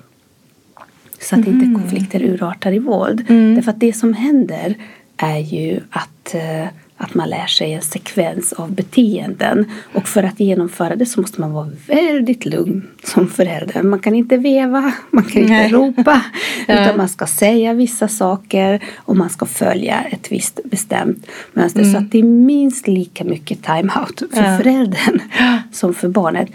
Så 1.21 1.37
att 1.37 1.47
mm. 1.47 1.61
inte 1.61 1.81
konflikter 1.81 2.23
urartar 2.23 2.73
i 2.73 2.78
våld. 2.78 3.25
Mm. 3.28 3.54
Därför 3.54 3.71
att 3.71 3.81
det 3.81 3.93
som 3.93 4.12
händer 4.12 4.75
är 5.16 5.38
ju 5.38 5.81
att, 5.90 6.35
eh, 6.35 6.66
att 6.96 7.14
man 7.14 7.30
lär 7.30 7.46
sig 7.46 7.72
en 7.72 7.82
sekvens 7.82 8.52
av 8.52 8.72
beteenden. 8.72 9.70
Och 9.92 10.08
för 10.08 10.22
att 10.22 10.40
genomföra 10.40 10.96
det 10.96 11.06
så 11.06 11.20
måste 11.20 11.40
man 11.40 11.52
vara 11.52 11.70
väldigt 11.86 12.44
lugn 12.44 12.88
som 13.04 13.28
förälder. 13.28 13.82
Man 13.82 13.98
kan 13.98 14.14
inte 14.14 14.36
veva, 14.36 14.92
man 15.10 15.24
kan 15.24 15.42
inte 15.42 15.54
Nej. 15.54 15.72
ropa. 15.72 16.22
ja. 16.66 16.82
Utan 16.82 16.96
man 16.96 17.08
ska 17.08 17.26
säga 17.26 17.74
vissa 17.74 18.08
saker 18.08 18.84
och 18.96 19.16
man 19.16 19.30
ska 19.30 19.46
följa 19.46 20.02
ett 20.02 20.32
visst 20.32 20.60
bestämt 20.64 21.26
mönster. 21.52 21.80
Mm. 21.80 21.92
Så 21.92 21.98
att 21.98 22.10
det 22.10 22.18
är 22.18 22.22
minst 22.22 22.88
lika 22.88 23.24
mycket 23.24 23.62
time-out 23.62 24.22
för 24.32 24.42
ja. 24.42 24.58
föräldern 24.58 25.20
som 25.72 25.94
för 25.94 26.08
barnet. 26.08 26.48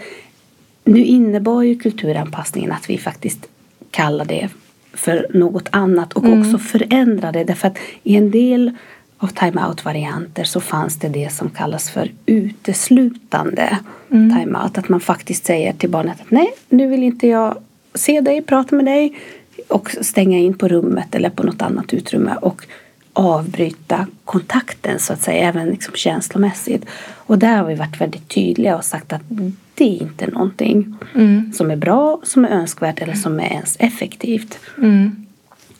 Nu 0.84 1.04
innebar 1.04 1.62
ju 1.62 1.78
kulturanpassningen 1.78 2.72
att 2.72 2.90
vi 2.90 2.98
faktiskt 2.98 3.46
kallar 3.90 4.24
det 4.24 4.48
för 4.92 5.26
något 5.34 5.68
annat 5.72 6.12
och 6.12 6.24
mm. 6.24 6.40
också 6.40 6.58
förändra 6.58 7.32
det. 7.32 7.44
Därför 7.44 7.68
att 7.68 7.78
i 8.02 8.16
en 8.16 8.30
del 8.30 8.76
av 9.22 9.26
time-out-varianter 9.26 10.44
så 10.44 10.60
fanns 10.60 10.96
det 10.96 11.08
det 11.08 11.32
som 11.32 11.50
kallas 11.50 11.90
för 11.90 12.10
uteslutande 12.26 13.78
mm. 14.10 14.38
time-out. 14.38 14.78
Att 14.78 14.88
man 14.88 15.00
faktiskt 15.00 15.46
säger 15.46 15.72
till 15.72 15.90
barnet 15.90 16.20
att 16.20 16.30
nej, 16.30 16.52
nu 16.68 16.86
vill 16.86 17.02
inte 17.02 17.26
jag 17.26 17.56
se 17.94 18.20
dig, 18.20 18.42
prata 18.42 18.76
med 18.76 18.84
dig 18.84 19.18
och 19.68 19.90
stänga 20.00 20.38
in 20.38 20.54
på 20.54 20.68
rummet 20.68 21.14
eller 21.14 21.30
på 21.30 21.42
något 21.42 21.62
annat 21.62 21.94
utrymme 21.94 22.36
och 22.42 22.66
avbryta 23.12 24.06
kontakten 24.24 24.98
så 24.98 25.12
att 25.12 25.22
säga, 25.22 25.48
även 25.48 25.68
liksom 25.68 25.94
känslomässigt. 25.94 26.84
Och 27.14 27.38
där 27.38 27.56
har 27.56 27.64
vi 27.64 27.74
varit 27.74 28.00
väldigt 28.00 28.28
tydliga 28.28 28.76
och 28.76 28.84
sagt 28.84 29.12
att 29.12 29.22
det 29.74 29.84
är 29.84 30.02
inte 30.02 30.26
någonting 30.26 30.96
mm. 31.14 31.52
som 31.52 31.70
är 31.70 31.76
bra, 31.76 32.20
som 32.22 32.44
är 32.44 32.48
önskvärt 32.48 33.00
eller 33.00 33.14
som 33.14 33.40
är 33.40 33.52
ens 33.52 33.76
effektivt. 33.78 34.58
Mm. 34.78 35.26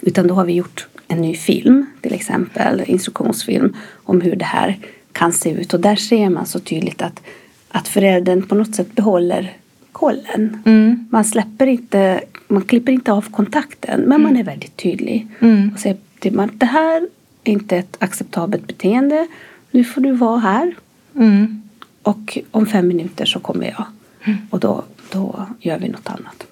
Utan 0.01 0.27
då 0.27 0.35
har 0.35 0.45
vi 0.45 0.53
gjort 0.53 0.87
en 1.11 1.21
ny 1.23 1.35
film, 1.35 1.87
till 2.00 2.14
exempel 2.14 2.83
instruktionsfilm 2.87 3.76
om 4.05 4.21
hur 4.21 4.37
det 4.37 4.45
här 4.45 4.79
kan 5.12 5.33
se 5.33 5.50
ut. 5.50 5.75
Och 5.75 5.81
där 5.81 5.97
ser 5.97 6.31
man 6.31 6.47
så 6.47 6.59
tydligt 6.59 7.02
att, 7.02 7.23
att 7.69 7.88
föräldern 7.88 8.43
på 8.43 8.55
något 8.55 8.75
sätt 8.75 8.95
behåller 8.95 9.57
kollen. 9.93 10.62
Mm. 10.67 11.09
Man 11.11 11.25
släpper 11.25 11.67
inte, 11.67 12.21
man 12.49 12.62
klipper 12.62 12.93
inte 12.93 13.12
av 13.12 13.31
kontakten 13.31 14.00
men 14.00 14.23
man 14.23 14.31
mm. 14.31 14.40
är 14.40 14.45
väldigt 14.45 14.76
tydlig. 14.76 15.26
Mm. 15.40 15.71
Och 15.75 15.81
säger 15.81 15.97
till 16.19 16.40
att 16.40 16.61
det 16.61 16.67
här 16.67 17.09
är 17.45 17.52
inte 17.52 17.76
ett 17.76 17.97
acceptabelt 17.99 18.67
beteende. 18.67 19.26
Nu 19.71 19.85
får 19.85 20.00
du 20.00 20.12
vara 20.12 20.38
här. 20.38 20.75
Mm. 21.14 21.62
Och 22.02 22.38
om 22.50 22.67
fem 22.67 22.88
minuter 22.88 23.25
så 23.25 23.40
kommer 23.40 23.67
jag. 23.67 23.85
Mm. 24.25 24.38
Och 24.50 24.61
då, 24.61 24.85
då 25.12 25.47
gör 25.61 25.79
vi 25.79 25.88
något 25.88 26.09
annat. 26.09 26.47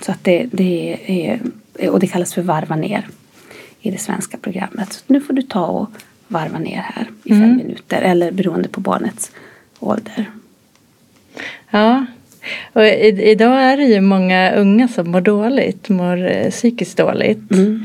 Så 0.00 0.12
att 0.12 0.24
det, 0.24 0.48
det 0.52 0.98
är, 1.06 1.40
och 1.90 2.00
det 2.00 2.06
kallas 2.06 2.34
för 2.34 2.42
varva 2.42 2.76
ner 2.76 3.06
i 3.86 3.90
det 3.90 3.98
svenska 3.98 4.36
programmet. 4.36 4.92
Så 4.92 5.02
nu 5.06 5.20
får 5.20 5.34
du 5.34 5.42
ta 5.42 5.66
och 5.66 5.90
varva 6.28 6.58
ner 6.58 6.80
här 6.94 7.06
i 7.24 7.28
fem 7.28 7.42
mm. 7.42 7.56
minuter 7.56 8.02
eller 8.02 8.30
beroende 8.30 8.68
på 8.68 8.80
barnets 8.80 9.30
ålder. 9.80 10.30
Ja, 11.70 12.06
och 12.72 12.84
i, 12.84 13.30
idag 13.30 13.62
är 13.62 13.76
det 13.76 13.84
ju 13.84 14.00
många 14.00 14.52
unga 14.52 14.88
som 14.88 15.10
mår 15.10 15.20
dåligt, 15.20 15.88
mår 15.88 16.30
eh, 16.30 16.50
psykiskt 16.50 16.96
dåligt. 16.96 17.52
Mm. 17.52 17.84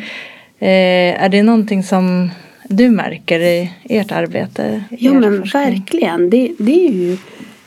Eh, 0.59 1.23
är 1.23 1.29
det 1.29 1.43
någonting 1.43 1.83
som 1.83 2.29
du 2.69 2.89
märker 2.89 3.39
i 3.39 3.71
ert 3.83 4.11
arbete? 4.11 4.83
Ja 4.89 5.13
men 5.13 5.39
forskning? 5.39 5.63
verkligen. 5.63 6.29
Det, 6.29 6.51
det 6.59 6.87
är 6.87 6.91
ju 6.91 7.17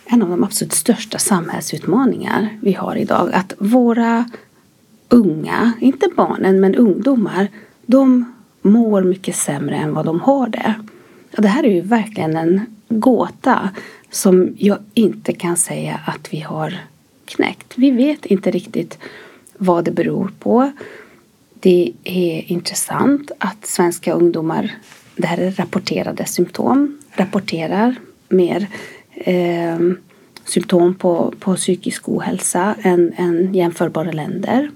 en 0.06 0.22
av 0.22 0.28
de 0.28 0.44
absolut 0.44 0.72
största 0.72 1.18
samhällsutmaningar 1.18 2.48
vi 2.62 2.72
har 2.72 2.96
idag. 2.96 3.30
Att 3.32 3.52
våra 3.58 4.30
unga, 5.08 5.72
inte 5.80 6.08
barnen 6.16 6.60
men 6.60 6.74
ungdomar, 6.74 7.48
de 7.86 8.32
mår 8.62 9.02
mycket 9.02 9.36
sämre 9.36 9.76
än 9.76 9.94
vad 9.94 10.04
de 10.04 10.20
har 10.20 10.48
det. 10.48 10.74
Och 11.36 11.42
det 11.42 11.48
här 11.48 11.64
är 11.64 11.74
ju 11.74 11.80
verkligen 11.80 12.36
en 12.36 12.60
gåta 12.88 13.70
som 14.10 14.54
jag 14.58 14.78
inte 14.94 15.32
kan 15.32 15.56
säga 15.56 16.00
att 16.06 16.32
vi 16.32 16.40
har 16.40 16.78
knäckt. 17.24 17.72
Vi 17.76 17.90
vet 17.90 18.26
inte 18.26 18.50
riktigt 18.50 18.98
vad 19.56 19.84
det 19.84 19.90
beror 19.90 20.30
på. 20.38 20.72
Det 21.60 21.92
är 22.04 22.52
intressant 22.52 23.30
att 23.38 23.66
svenska 23.66 24.12
ungdomar, 24.12 24.74
det 25.16 25.26
här 25.26 25.38
är 25.38 25.50
rapporterade 25.50 26.26
symptom, 26.26 26.98
rapporterar 27.10 27.94
mer 28.28 28.66
eh, 29.14 29.78
symptom 30.44 30.94
på, 30.94 31.34
på 31.40 31.56
psykisk 31.56 32.08
ohälsa 32.08 32.74
än, 32.82 33.12
än 33.16 33.54
jämförbara 33.54 34.12
länder. 34.12 34.70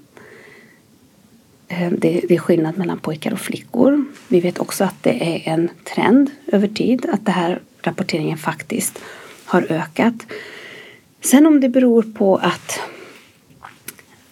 Eh, 1.68 1.90
det, 1.90 2.20
det, 2.28 2.34
är 2.34 2.38
skillnad 2.38 2.78
mellan 2.78 2.98
pojkar 2.98 3.32
och 3.32 3.40
flickor. 3.40 4.04
Vi 4.28 4.40
vet 4.40 4.58
också 4.58 4.84
att 4.84 5.02
det 5.02 5.10
är 5.10 5.52
en 5.52 5.68
trend 5.94 6.30
över 6.46 6.68
tid 6.68 7.06
att 7.12 7.26
det 7.26 7.32
här 7.32 7.60
rapporteringen 7.82 8.38
faktiskt 8.38 8.98
har 9.44 9.66
ökat. 9.72 10.14
Sen 11.20 11.46
om 11.46 11.60
det 11.60 11.68
beror 11.68 12.02
på 12.02 12.36
att 12.36 12.80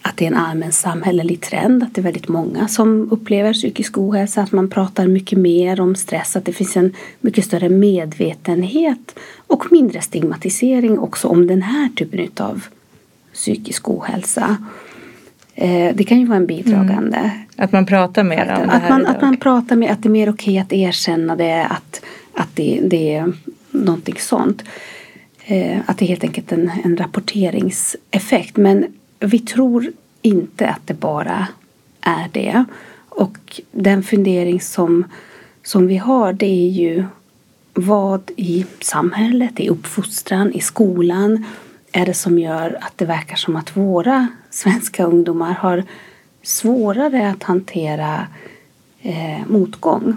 att 0.01 0.17
det 0.17 0.25
är 0.25 0.31
en 0.31 0.37
allmän 0.37 0.71
samhällelig 0.71 1.41
trend, 1.41 1.83
att 1.83 1.95
det 1.95 2.01
är 2.01 2.03
väldigt 2.03 2.27
många 2.27 2.67
som 2.67 3.11
upplever 3.11 3.53
psykisk 3.53 3.97
ohälsa, 3.97 4.41
att 4.41 4.51
man 4.51 4.69
pratar 4.69 5.07
mycket 5.07 5.39
mer 5.39 5.79
om 5.79 5.95
stress, 5.95 6.35
att 6.35 6.45
det 6.45 6.53
finns 6.53 6.77
en 6.77 6.93
mycket 7.19 7.45
större 7.45 7.69
medvetenhet 7.69 9.19
och 9.47 9.71
mindre 9.71 10.01
stigmatisering 10.01 10.99
också 10.99 11.27
om 11.27 11.47
den 11.47 11.61
här 11.61 11.89
typen 11.89 12.29
av 12.45 12.63
psykisk 13.33 13.89
ohälsa. 13.89 14.57
Eh, 15.59 15.95
det 15.95 16.03
kan 16.03 16.19
ju 16.19 16.25
vara 16.25 16.37
en 16.37 16.45
bidragande. 16.45 17.17
Mm. 17.17 17.29
Att 17.55 17.71
man 17.71 17.85
pratar 17.85 18.23
mer 18.23 18.39
om 18.39 18.67
det 18.67 18.71
här 18.71 18.83
att 18.83 18.89
man, 18.89 19.01
idag. 19.01 19.15
Att 19.15 19.21
man 19.21 19.37
pratar 19.37 19.75
mer, 19.75 19.91
att 19.91 20.03
det 20.03 20.09
är 20.09 20.11
mer 20.11 20.29
okej 20.29 20.59
att 20.59 20.73
erkänna 20.73 21.35
det, 21.35 21.65
att, 21.65 22.01
att 22.33 22.55
det, 22.55 22.79
det 22.83 23.13
är 23.13 23.33
någonting 23.71 24.15
sånt. 24.19 24.63
Eh, 25.45 25.79
att 25.85 25.97
det 25.97 26.05
är 26.05 26.07
helt 26.07 26.23
enkelt 26.23 26.51
en, 26.51 26.71
en 26.83 26.97
rapporteringseffekt. 26.97 28.57
Men 28.57 28.85
vi 29.19 29.39
tror 29.39 29.91
inte 30.21 30.69
att 30.69 30.87
det 30.87 30.93
bara 30.93 31.47
är 32.01 32.29
det. 32.31 32.65
Och 33.09 33.61
den 33.71 34.03
fundering 34.03 34.61
som, 34.61 35.03
som 35.63 35.87
vi 35.87 35.97
har 35.97 36.33
det 36.33 36.67
är 36.67 36.69
ju 36.69 37.05
vad 37.73 38.31
i 38.35 38.65
samhället, 38.79 39.59
i 39.59 39.69
uppfostran, 39.69 40.53
i 40.53 40.61
skolan 40.61 41.45
är 41.91 42.05
det 42.05 42.13
som 42.13 42.39
gör 42.39 42.77
att 42.81 42.93
det 42.97 43.05
verkar 43.05 43.35
som 43.35 43.55
att 43.55 43.77
våra 43.77 44.27
svenska 44.57 45.05
ungdomar 45.05 45.53
har 45.53 45.83
svårare 46.43 47.29
att 47.29 47.43
hantera 47.43 48.27
eh, 49.01 49.47
motgång. 49.47 50.15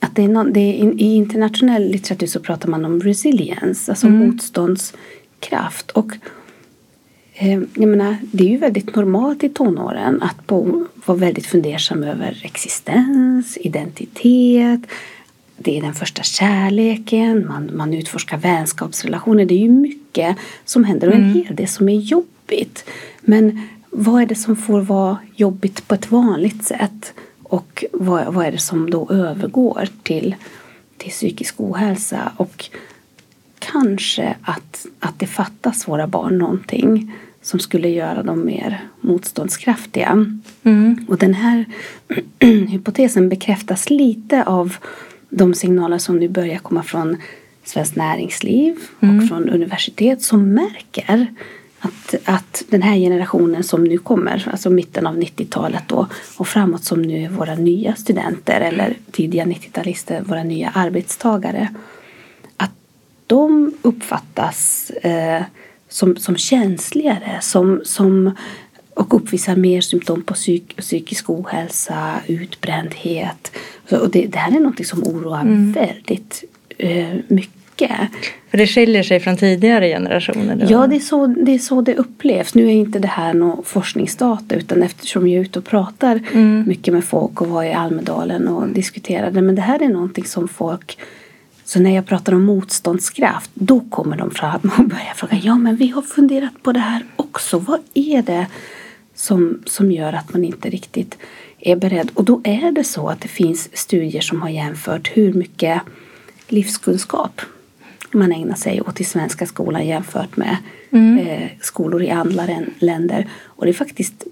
Att 0.00 0.16
det 0.16 0.22
är 0.22 0.28
någon, 0.28 0.52
det 0.52 0.60
är, 0.60 1.00
I 1.00 1.14
internationell 1.14 1.90
litteratur 1.90 2.26
så 2.26 2.40
pratar 2.40 2.68
man 2.68 2.84
om 2.84 3.00
resilience, 3.00 3.92
alltså 3.92 4.06
mm. 4.06 4.26
motståndskraft. 4.26 5.90
Och 5.90 6.12
Eh, 7.36 7.60
jag 7.74 7.88
menar, 7.88 8.16
det 8.32 8.44
är 8.44 8.48
ju 8.48 8.56
väldigt 8.56 8.96
normalt 8.96 9.44
i 9.44 9.48
tonåren 9.48 10.22
att 10.22 10.50
vara 11.06 11.18
väldigt 11.18 11.46
fundersam 11.46 12.02
över 12.02 12.40
existens, 12.44 13.58
identitet. 13.60 14.80
Det 15.56 15.78
är 15.78 15.82
den 15.82 15.94
första 15.94 16.22
kärleken, 16.22 17.46
man, 17.46 17.70
man 17.74 17.94
utforskar 17.94 18.36
vänskapsrelationer. 18.36 19.44
Det 19.44 19.54
är 19.54 19.58
ju 19.58 19.70
mycket 19.70 20.36
som 20.64 20.84
händer 20.84 21.08
och 21.08 21.14
en 21.14 21.22
mm. 21.22 21.34
hel 21.34 21.56
del 21.56 21.68
som 21.68 21.88
är 21.88 21.94
jobbigt. 21.94 22.33
Men 23.20 23.60
vad 23.90 24.22
är 24.22 24.26
det 24.26 24.34
som 24.34 24.56
får 24.56 24.80
vara 24.80 25.18
jobbigt 25.36 25.88
på 25.88 25.94
ett 25.94 26.10
vanligt 26.10 26.64
sätt? 26.64 27.14
Och 27.42 27.84
vad, 27.92 28.34
vad 28.34 28.46
är 28.46 28.52
det 28.52 28.58
som 28.58 28.90
då 28.90 29.10
övergår 29.10 29.88
till, 30.02 30.34
till 30.96 31.10
psykisk 31.10 31.54
ohälsa 31.60 32.32
och 32.36 32.70
kanske 33.58 34.36
att, 34.42 34.86
att 34.98 35.18
det 35.18 35.26
fattas 35.26 35.88
våra 35.88 36.06
barn 36.06 36.38
någonting 36.38 37.12
som 37.42 37.60
skulle 37.60 37.88
göra 37.88 38.22
dem 38.22 38.46
mer 38.46 38.80
motståndskraftiga. 39.00 40.26
Mm. 40.62 41.06
Och 41.08 41.18
den 41.18 41.34
här 41.34 41.64
hypotesen 42.68 43.28
bekräftas 43.28 43.90
lite 43.90 44.44
av 44.44 44.76
de 45.28 45.54
signaler 45.54 45.98
som 45.98 46.18
nu 46.18 46.28
börjar 46.28 46.58
komma 46.58 46.82
från 46.82 47.16
Svenskt 47.64 47.96
Näringsliv 47.96 48.76
mm. 49.00 49.18
och 49.18 49.28
från 49.28 49.48
universitet 49.48 50.22
som 50.22 50.54
märker 50.54 51.26
att, 51.84 52.14
att 52.24 52.62
den 52.68 52.82
här 52.82 52.96
generationen 52.96 53.64
som 53.64 53.84
nu 53.84 53.98
kommer, 53.98 54.48
alltså 54.52 54.70
mitten 54.70 55.06
av 55.06 55.18
90-talet 55.18 55.82
då 55.86 56.06
och 56.36 56.48
framåt 56.48 56.84
som 56.84 57.02
nu 57.02 57.24
är 57.24 57.28
våra 57.28 57.54
nya 57.54 57.94
studenter 57.94 58.60
eller 58.60 58.96
tidiga 59.12 59.44
90-talister, 59.44 60.24
våra 60.24 60.42
nya 60.42 60.70
arbetstagare. 60.70 61.68
Att 62.56 62.70
de 63.26 63.74
uppfattas 63.82 64.90
eh, 64.90 65.42
som, 65.88 66.16
som 66.16 66.36
känsligare, 66.36 67.38
som, 67.40 67.80
som, 67.84 68.30
och 68.94 69.14
uppvisar 69.14 69.56
mer 69.56 69.80
symptom 69.80 70.22
på 70.22 70.34
psyk, 70.34 70.76
psykisk 70.76 71.30
ohälsa, 71.30 72.20
utbrändhet. 72.26 73.52
och 73.90 74.10
det, 74.10 74.26
det 74.26 74.38
här 74.38 74.56
är 74.56 74.60
något 74.60 74.86
som 74.86 75.02
oroar 75.02 75.40
mm. 75.40 75.72
väldigt 75.72 76.44
eh, 76.78 77.14
mycket 77.28 77.53
för 78.50 78.58
det 78.58 78.66
skiljer 78.66 79.02
sig 79.02 79.20
från 79.20 79.36
tidigare 79.36 79.88
generationer? 79.88 80.56
Då? 80.56 80.66
Ja, 80.68 80.86
det 80.86 80.96
är, 80.96 81.00
så, 81.00 81.26
det 81.26 81.54
är 81.54 81.58
så 81.58 81.80
det 81.80 81.94
upplevs. 81.94 82.54
Nu 82.54 82.66
är 82.66 82.70
inte 82.70 82.98
det 82.98 83.08
här 83.08 83.34
någon 83.34 83.64
forskningsdata 83.64 84.54
utan 84.54 84.82
eftersom 84.82 85.28
jag 85.28 85.38
är 85.38 85.42
ute 85.42 85.58
och 85.58 85.64
pratar 85.64 86.22
mm. 86.32 86.64
mycket 86.66 86.94
med 86.94 87.04
folk 87.04 87.40
och 87.40 87.48
var 87.48 87.64
i 87.64 87.72
Almedalen 87.72 88.48
och 88.48 88.68
diskuterade. 88.68 89.42
Men 89.42 89.54
det 89.54 89.62
här 89.62 89.82
är 89.82 89.88
någonting 89.88 90.24
som 90.24 90.48
folk 90.48 90.98
så 91.64 91.80
när 91.80 91.94
jag 91.94 92.06
pratar 92.06 92.34
om 92.34 92.44
motståndskraft 92.44 93.50
då 93.54 93.80
kommer 93.80 94.16
de 94.16 94.30
fram 94.30 94.60
och 94.78 94.84
börjar 94.88 95.14
fråga 95.14 95.36
ja 95.42 95.54
men 95.54 95.76
vi 95.76 95.88
har 95.88 96.02
funderat 96.02 96.62
på 96.62 96.72
det 96.72 96.80
här 96.80 97.04
också. 97.16 97.58
Vad 97.58 97.80
är 97.94 98.22
det 98.22 98.46
som, 99.14 99.62
som 99.66 99.92
gör 99.92 100.12
att 100.12 100.32
man 100.32 100.44
inte 100.44 100.70
riktigt 100.70 101.18
är 101.60 101.76
beredd? 101.76 102.10
Och 102.14 102.24
då 102.24 102.40
är 102.44 102.72
det 102.72 102.84
så 102.84 103.08
att 103.08 103.20
det 103.20 103.28
finns 103.28 103.76
studier 103.76 104.20
som 104.20 104.42
har 104.42 104.48
jämfört 104.48 105.10
hur 105.14 105.32
mycket 105.32 105.80
livskunskap 106.48 107.40
man 108.14 108.32
ägnar 108.32 108.54
sig 108.54 108.80
åt 108.80 109.00
i 109.00 109.04
svenska 109.04 109.46
skolan 109.46 109.86
jämfört 109.86 110.36
med 110.36 110.56
mm. 110.90 111.18
eh, 111.18 111.48
skolor 111.60 112.02
i 112.02 112.10
andra 112.10 112.46
länder. 112.78 113.28
Och 113.44 113.64
det 113.64 113.70
är 113.70 113.74
faktiskt 113.74 114.24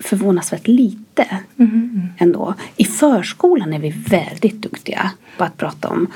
förvånansvärt 0.00 0.66
lite 0.66 1.26
mm. 1.56 2.08
ändå. 2.18 2.54
I 2.76 2.84
förskolan 2.84 3.72
är 3.72 3.78
vi 3.78 3.90
väldigt 3.90 4.62
duktiga 4.62 5.10
på 5.38 5.44
att 5.44 5.56
prata 5.56 5.88
om 5.88 6.06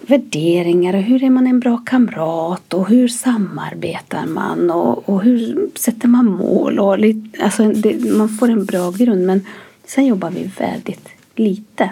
värderingar 0.00 0.94
och 0.94 1.02
hur 1.02 1.24
är 1.24 1.30
man 1.30 1.46
en 1.46 1.60
bra 1.60 1.76
kamrat 1.76 2.74
och 2.74 2.88
hur 2.88 3.08
samarbetar 3.08 4.26
man 4.26 4.70
och, 4.70 5.08
och 5.08 5.22
hur 5.22 5.68
sätter 5.74 6.08
man 6.08 6.26
mål. 6.26 6.78
Och 6.78 6.96
alltså 7.42 7.68
det, 7.68 8.12
man 8.12 8.28
får 8.28 8.48
en 8.48 8.64
bra 8.64 8.90
grund 8.90 9.26
men 9.26 9.46
sen 9.84 10.06
jobbar 10.06 10.30
vi 10.30 10.50
väldigt 10.58 11.08
lite 11.34 11.90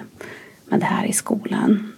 med 0.65 0.81
det 0.81 0.87
här 0.87 1.07
i 1.07 1.13
skolan. 1.13 1.93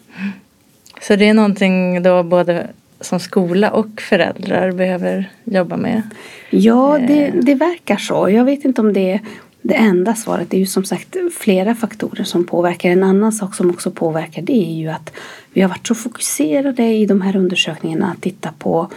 Så 1.00 1.16
det 1.16 1.28
är 1.28 1.34
någonting 1.34 2.02
då 2.02 2.22
både 2.22 2.66
som 3.00 3.20
skola 3.20 3.70
och 3.70 4.00
föräldrar 4.00 4.72
behöver 4.72 5.30
jobba 5.44 5.76
med? 5.76 6.02
Ja, 6.50 6.98
det, 7.08 7.26
eh. 7.26 7.34
det 7.34 7.54
verkar 7.54 7.96
så. 7.96 8.30
Jag 8.30 8.44
vet 8.44 8.64
inte 8.64 8.80
om 8.80 8.92
det 8.92 9.12
är 9.12 9.20
det 9.62 9.74
enda 9.74 10.14
svaret. 10.14 10.50
Det 10.50 10.56
är 10.56 10.60
ju 10.60 10.66
som 10.66 10.84
sagt 10.84 11.16
flera 11.38 11.74
faktorer 11.74 12.24
som 12.24 12.46
påverkar. 12.46 12.90
En 12.90 13.02
annan 13.02 13.32
sak 13.32 13.54
som 13.54 13.70
också 13.70 13.90
påverkar 13.90 14.42
det 14.42 14.52
är 14.52 14.74
ju 14.74 14.88
att 14.88 15.12
vi 15.52 15.60
har 15.60 15.68
varit 15.68 15.86
så 15.86 15.94
fokuserade 15.94 16.82
i 16.82 17.06
de 17.06 17.20
här 17.20 17.36
undersökningarna 17.36 18.10
att 18.10 18.22
titta 18.22 18.52
på 18.58 18.90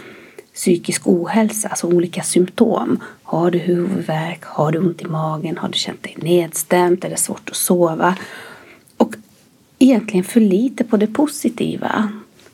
psykisk 0.54 1.02
ohälsa, 1.04 1.68
alltså 1.68 1.86
olika 1.86 2.22
symptom. 2.22 2.98
Har 3.22 3.50
du 3.50 3.58
huvudvärk? 3.58 4.44
Har 4.44 4.72
du 4.72 4.78
ont 4.78 5.02
i 5.02 5.04
magen? 5.06 5.58
Har 5.58 5.68
du 5.68 5.78
känt 5.78 6.02
dig 6.02 6.16
nedstämd? 6.18 7.04
Är 7.04 7.10
det 7.10 7.16
svårt 7.16 7.50
att 7.50 7.56
sova? 7.56 8.16
Egentligen 9.84 10.24
för 10.24 10.40
lite 10.40 10.84
på 10.84 10.96
det 10.96 11.06
positiva. 11.06 12.08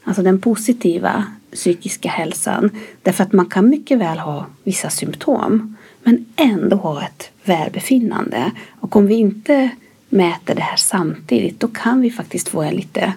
Alltså 0.05 0.23
den 0.23 0.41
positiva 0.41 1.25
psykiska 1.53 2.09
hälsan. 2.09 2.71
Därför 3.03 3.25
att 3.25 3.33
man 3.33 3.47
kan 3.47 3.69
mycket 3.69 3.99
väl 3.99 4.19
ha 4.19 4.47
vissa 4.65 4.91
symptom 4.91 5.77
men 6.03 6.27
ändå 6.37 6.77
ha 6.77 7.03
ett 7.03 7.31
välbefinnande. 7.45 8.51
Och 8.81 8.97
om 8.97 9.07
vi 9.07 9.15
inte 9.15 9.71
mäter 10.09 10.55
det 10.55 10.63
här 10.63 10.77
samtidigt 10.77 11.61
då 11.61 11.69
kan 11.69 12.01
vi 12.01 12.11
faktiskt 12.11 12.49
få 12.49 12.63
en 12.63 12.75
lite 12.75 13.13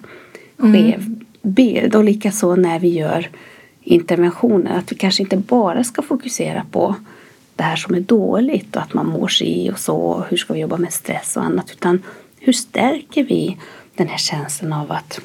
skev 0.58 1.00
mm. 1.00 1.26
bild. 1.42 1.96
Och 1.96 2.04
likaså 2.04 2.56
när 2.56 2.80
vi 2.80 2.90
gör 2.90 3.30
interventioner 3.82 4.78
att 4.78 4.92
vi 4.92 4.96
kanske 4.96 5.24
inte 5.24 5.38
bara 5.38 5.84
ska 5.84 6.02
fokusera 6.02 6.66
på 6.72 6.96
det 7.56 7.64
här 7.64 7.76
som 7.76 7.96
är 7.96 8.00
dåligt 8.00 8.76
och 8.76 8.82
att 8.82 8.94
man 8.94 9.08
mår 9.08 9.28
si 9.28 9.72
och 9.74 9.80
så 9.80 9.96
och 9.96 10.26
hur 10.30 10.38
ska 10.38 10.54
vi 10.54 10.60
jobba 10.60 10.78
med 10.78 10.94
stress 10.94 11.38
och 11.38 11.44
annat 11.44 11.72
utan 11.72 12.02
hur 12.40 12.54
stärker 12.54 13.24
vi 13.24 13.58
den 13.96 14.08
här 14.08 14.18
känslan 14.18 14.74
av 14.74 14.92
att 14.92 15.20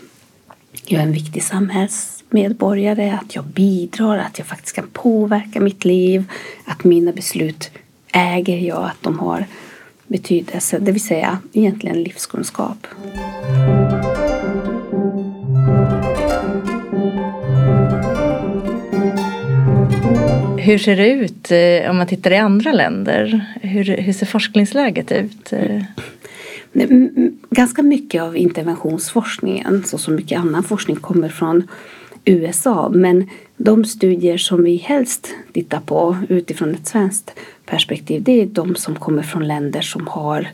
jag 0.87 1.01
är 1.01 1.05
en 1.05 1.13
viktig 1.13 1.43
samhällsmedborgare, 1.43 3.19
att 3.23 3.35
jag 3.35 3.45
bidrar, 3.45 4.19
att 4.19 4.39
jag 4.39 4.47
faktiskt 4.47 4.77
kan 4.77 4.89
påverka 4.93 5.61
mitt 5.61 5.85
liv, 5.85 6.25
att 6.65 6.85
mina 6.85 7.13
beslut 7.13 7.71
äger 8.13 8.59
jag, 8.59 8.85
att 8.85 9.03
de 9.03 9.19
har 9.19 9.47
betydelse, 10.07 10.79
det 10.79 10.93
vill 10.93 11.05
säga 11.05 11.39
egentligen 11.53 12.03
livskunskap. 12.03 12.87
Hur 20.59 20.79
ser 20.79 20.97
det 20.97 21.09
ut 21.09 21.51
eh, 21.51 21.91
om 21.91 21.97
man 21.97 22.07
tittar 22.07 22.31
i 22.31 22.37
andra 22.37 22.73
länder? 22.73 23.47
Hur, 23.63 23.85
hur 23.85 24.13
ser 24.13 24.27
forskningsläget 24.27 25.13
ut? 25.13 25.53
Ganska 27.51 27.83
mycket 27.83 28.23
av 28.23 28.37
interventionsforskningen, 28.37 29.85
så 29.85 29.99
som 29.99 30.15
mycket 30.15 30.41
annan 30.41 30.63
forskning, 30.63 30.97
kommer 30.97 31.29
från 31.29 31.69
USA. 32.25 32.89
Men 32.95 33.31
de 33.57 33.85
studier 33.85 34.39
som 34.39 34.65
vi 34.65 34.77
helst 34.77 35.35
tittar 35.53 35.81
på 35.81 36.17
utifrån 36.29 36.75
ett 36.75 36.87
svenskt 36.87 37.31
perspektiv 37.67 38.23
det 38.23 38.43
är 38.43 38.47
de 38.47 38.75
som 38.75 38.95
kommer 38.95 39.23
från 39.23 39.49
länder 39.49 39.81
som 39.81 40.07
har 40.07 40.49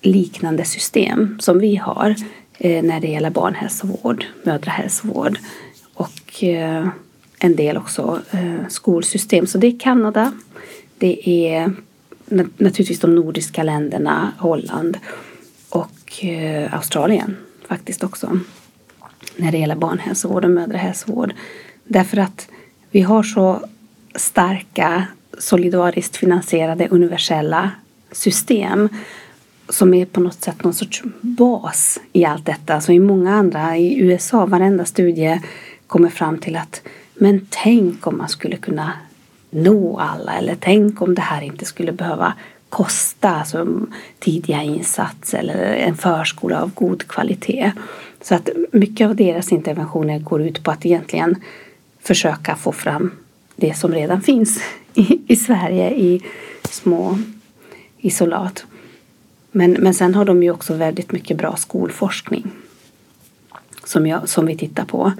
liknande 0.00 0.64
system 0.64 1.36
som 1.40 1.58
vi 1.58 1.76
har 1.76 2.14
eh, 2.58 2.82
när 2.82 3.00
det 3.00 3.08
gäller 3.08 3.30
barnhälsovård, 3.30 4.24
mödrahälsovård 4.42 5.38
och 5.94 6.44
eh, 6.44 6.88
en 7.38 7.56
del 7.56 7.76
också 7.76 8.20
eh, 8.30 8.68
skolsystem. 8.68 9.46
Så 9.46 9.58
det 9.58 9.66
är 9.66 9.78
Kanada, 9.78 10.32
det 10.98 11.30
är 11.30 11.72
naturligtvis 12.36 13.00
de 13.00 13.14
nordiska 13.14 13.62
länderna, 13.62 14.32
Holland 14.38 14.98
och 15.68 16.24
eh, 16.24 16.74
Australien 16.74 17.36
faktiskt 17.68 18.04
också. 18.04 18.38
När 19.36 19.52
det 19.52 19.58
gäller 19.58 19.76
barnhälsovård 19.76 20.44
och 20.44 20.50
mödrahälsovård. 20.50 21.32
Därför 21.84 22.16
att 22.16 22.48
vi 22.90 23.00
har 23.00 23.22
så 23.22 23.60
starka 24.14 25.06
solidariskt 25.38 26.16
finansierade 26.16 26.88
universella 26.88 27.70
system 28.12 28.88
som 29.68 29.94
är 29.94 30.04
på 30.04 30.20
något 30.20 30.42
sätt 30.42 30.64
någon 30.64 30.74
sorts 30.74 31.02
bas 31.20 32.00
i 32.12 32.24
allt 32.24 32.46
detta. 32.46 32.80
Så 32.80 32.92
i 32.92 33.00
många 33.00 33.34
andra, 33.34 33.76
i 33.76 34.00
USA, 34.00 34.46
varenda 34.46 34.84
studie 34.84 35.40
kommer 35.86 36.08
fram 36.08 36.38
till 36.38 36.56
att 36.56 36.82
men 37.14 37.46
tänk 37.50 38.06
om 38.06 38.18
man 38.18 38.28
skulle 38.28 38.56
kunna 38.56 38.92
nå 39.52 39.98
alla 39.98 40.32
eller 40.32 40.56
tänk 40.60 41.02
om 41.02 41.14
det 41.14 41.22
här 41.22 41.42
inte 41.42 41.64
skulle 41.64 41.92
behöva 41.92 42.34
kosta, 42.68 43.44
som 43.44 43.94
tidiga 44.18 44.62
insatser 44.62 45.38
eller 45.38 45.74
en 45.74 45.96
förskola 45.96 46.62
av 46.62 46.74
god 46.74 47.08
kvalitet. 47.08 47.72
Så 48.20 48.34
att 48.34 48.48
mycket 48.72 49.08
av 49.08 49.16
deras 49.16 49.52
interventioner 49.52 50.18
går 50.18 50.42
ut 50.42 50.64
på 50.64 50.70
att 50.70 50.86
egentligen 50.86 51.36
försöka 52.00 52.56
få 52.56 52.72
fram 52.72 53.10
det 53.56 53.74
som 53.74 53.92
redan 53.94 54.20
finns 54.20 54.60
i, 54.94 55.20
i 55.26 55.36
Sverige 55.36 55.90
i 55.90 56.22
små 56.70 57.18
isolat. 57.98 58.64
Men, 59.50 59.72
men 59.72 59.94
sen 59.94 60.14
har 60.14 60.24
de 60.24 60.42
ju 60.42 60.50
också 60.50 60.74
väldigt 60.74 61.12
mycket 61.12 61.36
bra 61.36 61.56
skolforskning 61.56 62.50
som, 63.84 64.06
jag, 64.06 64.28
som 64.28 64.46
vi 64.46 64.56
tittar 64.56 64.84
på. 64.84 65.12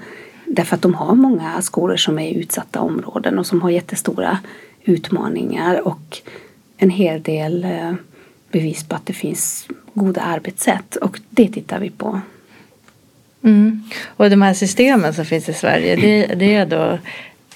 Därför 0.55 0.75
att 0.75 0.81
de 0.81 0.93
har 0.93 1.15
många 1.15 1.61
skolor 1.61 1.97
som 1.97 2.19
är 2.19 2.27
i 2.27 2.35
utsatta 2.35 2.79
områden 2.79 3.39
och 3.39 3.45
som 3.45 3.61
har 3.61 3.69
jättestora 3.69 4.39
utmaningar 4.83 5.87
och 5.87 6.17
en 6.77 6.89
hel 6.89 7.23
del 7.23 7.63
eh, 7.63 7.93
bevis 8.51 8.83
på 8.83 8.95
att 8.95 9.05
det 9.05 9.13
finns 9.13 9.67
goda 9.93 10.21
arbetssätt 10.21 10.95
och 10.95 11.19
det 11.29 11.47
tittar 11.47 11.79
vi 11.79 11.89
på. 11.89 12.21
Mm. 13.43 13.83
Och 14.05 14.29
de 14.29 14.41
här 14.41 14.53
systemen 14.53 15.13
som 15.13 15.25
finns 15.25 15.49
i 15.49 15.53
Sverige 15.53 15.95
det, 15.95 16.35
det 16.35 16.55
är 16.55 16.65
då 16.65 16.97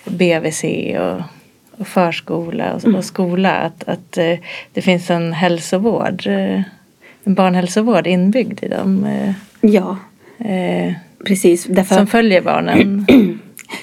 BVC 0.06 0.64
och, 1.00 1.22
och 1.82 1.88
förskola 1.88 2.74
och, 2.74 2.84
mm. 2.84 2.96
och, 2.96 3.06
skola. 3.06 3.52
Att, 3.52 3.84
att 3.84 4.18
eh, 4.18 4.40
det 4.74 4.82
finns 4.82 5.10
en 5.10 5.34
hälsovård, 5.34 6.28
eh, 6.28 6.62
en 7.24 7.34
barnhälsovård 7.36 8.08
inbyggd 8.08 8.64
i 8.64 8.68
dem. 8.68 9.08
Ja, 9.62 9.98
eh, 10.38 10.94
Precis, 11.26 11.66
därför, 11.70 11.96
som 11.96 12.08
följer 12.08 12.42
barnen. 12.42 13.06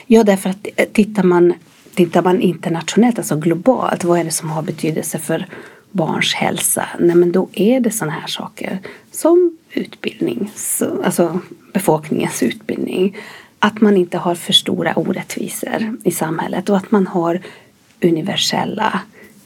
ja, 0.07 0.25
därför 0.25 0.51
att 0.51 0.67
eh, 0.77 0.87
tittar 0.93 1.23
man, 1.23 1.55
tittar 1.95 2.23
man 2.23 2.41
internationellt, 2.41 3.19
alltså 3.19 3.37
globalt, 3.37 4.05
vad 4.05 4.21
är 4.21 4.25
det 4.25 4.31
som 4.31 4.51
har 4.51 4.63
betydelse 4.63 5.19
för 5.19 5.47
barns 5.91 6.35
hälsa? 6.35 6.87
Nej, 7.01 7.17
men 7.17 7.33
då 7.33 7.49
är 7.53 7.81
det 7.81 7.91
sådana 7.91 8.13
här 8.13 8.27
saker 8.27 8.79
som 9.13 9.57
utbildning, 9.73 10.51
så, 10.55 11.03
alltså 11.03 11.41
befolkningens 11.73 12.43
utbildning. 12.43 13.17
Att 13.59 13.81
man 13.81 13.97
inte 13.97 14.19
har 14.19 14.35
för 14.35 14.53
stora 14.53 14.95
orättvisor 14.95 15.97
i 16.05 16.11
samhället 16.11 16.69
och 16.69 16.77
att 16.77 16.91
man 16.91 17.07
har 17.07 17.41
universella 18.03 19.01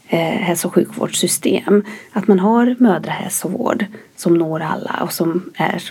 eh, 0.08 0.18
hälso 0.18 0.68
och 0.68 0.74
sjukvårdssystem. 0.74 1.84
Att 2.12 2.28
man 2.28 2.38
har 2.38 2.76
mödrahälsovård 2.78 3.86
som 4.16 4.34
når 4.34 4.60
alla 4.60 5.00
och 5.02 5.12
som 5.12 5.50
är 5.54 5.82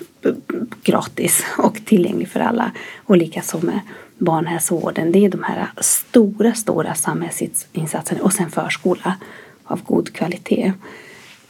gratis 0.84 1.46
och 1.58 1.80
tillgänglig 1.86 2.30
för 2.30 2.40
alla. 2.40 2.72
Och 3.06 3.18
likaså 3.18 3.60
med 3.62 3.80
barnhälsovården. 4.18 5.12
Det 5.12 5.26
är 5.26 5.30
de 5.30 5.44
här 5.44 5.68
stora, 5.78 6.54
stora 6.54 6.94
samhällsinsatserna 6.94 8.22
och 8.22 8.34
sen 8.34 8.50
förskola 8.50 9.16
av 9.64 9.84
god 9.84 10.14
kvalitet. 10.14 10.74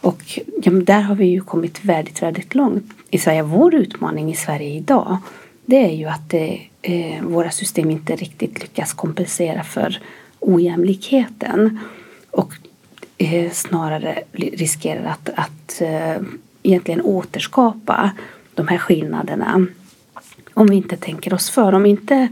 Och 0.01 0.39
ja, 0.63 0.71
där 0.71 1.01
har 1.01 1.15
vi 1.15 1.25
ju 1.25 1.41
kommit 1.41 1.85
väldigt, 1.85 2.21
väldigt 2.21 2.55
långt 2.55 2.85
i 3.09 3.17
Sverige. 3.17 3.43
Vår 3.43 3.75
utmaning 3.75 4.31
i 4.31 4.35
Sverige 4.35 4.69
idag 4.69 5.17
det 5.65 5.85
är 5.85 5.91
ju 5.91 6.05
att 6.05 6.29
det, 6.29 6.61
eh, 6.81 7.23
våra 7.23 7.51
system 7.51 7.91
inte 7.91 8.15
riktigt 8.15 8.61
lyckas 8.61 8.93
kompensera 8.93 9.63
för 9.63 9.99
ojämlikheten 10.39 11.79
och 12.37 12.53
eh, 13.17 13.51
snarare 13.51 14.23
riskerar 14.31 15.05
att, 15.05 15.29
att 15.35 15.81
eh, 15.81 16.21
egentligen 16.63 17.01
återskapa 17.01 18.11
de 18.53 18.67
här 18.67 18.77
skillnaderna 18.77 19.67
om 20.53 20.67
vi 20.67 20.75
inte 20.75 20.97
tänker 20.97 21.33
oss 21.33 21.49
för. 21.49 21.73
Om 21.73 21.85
inte 21.85 22.27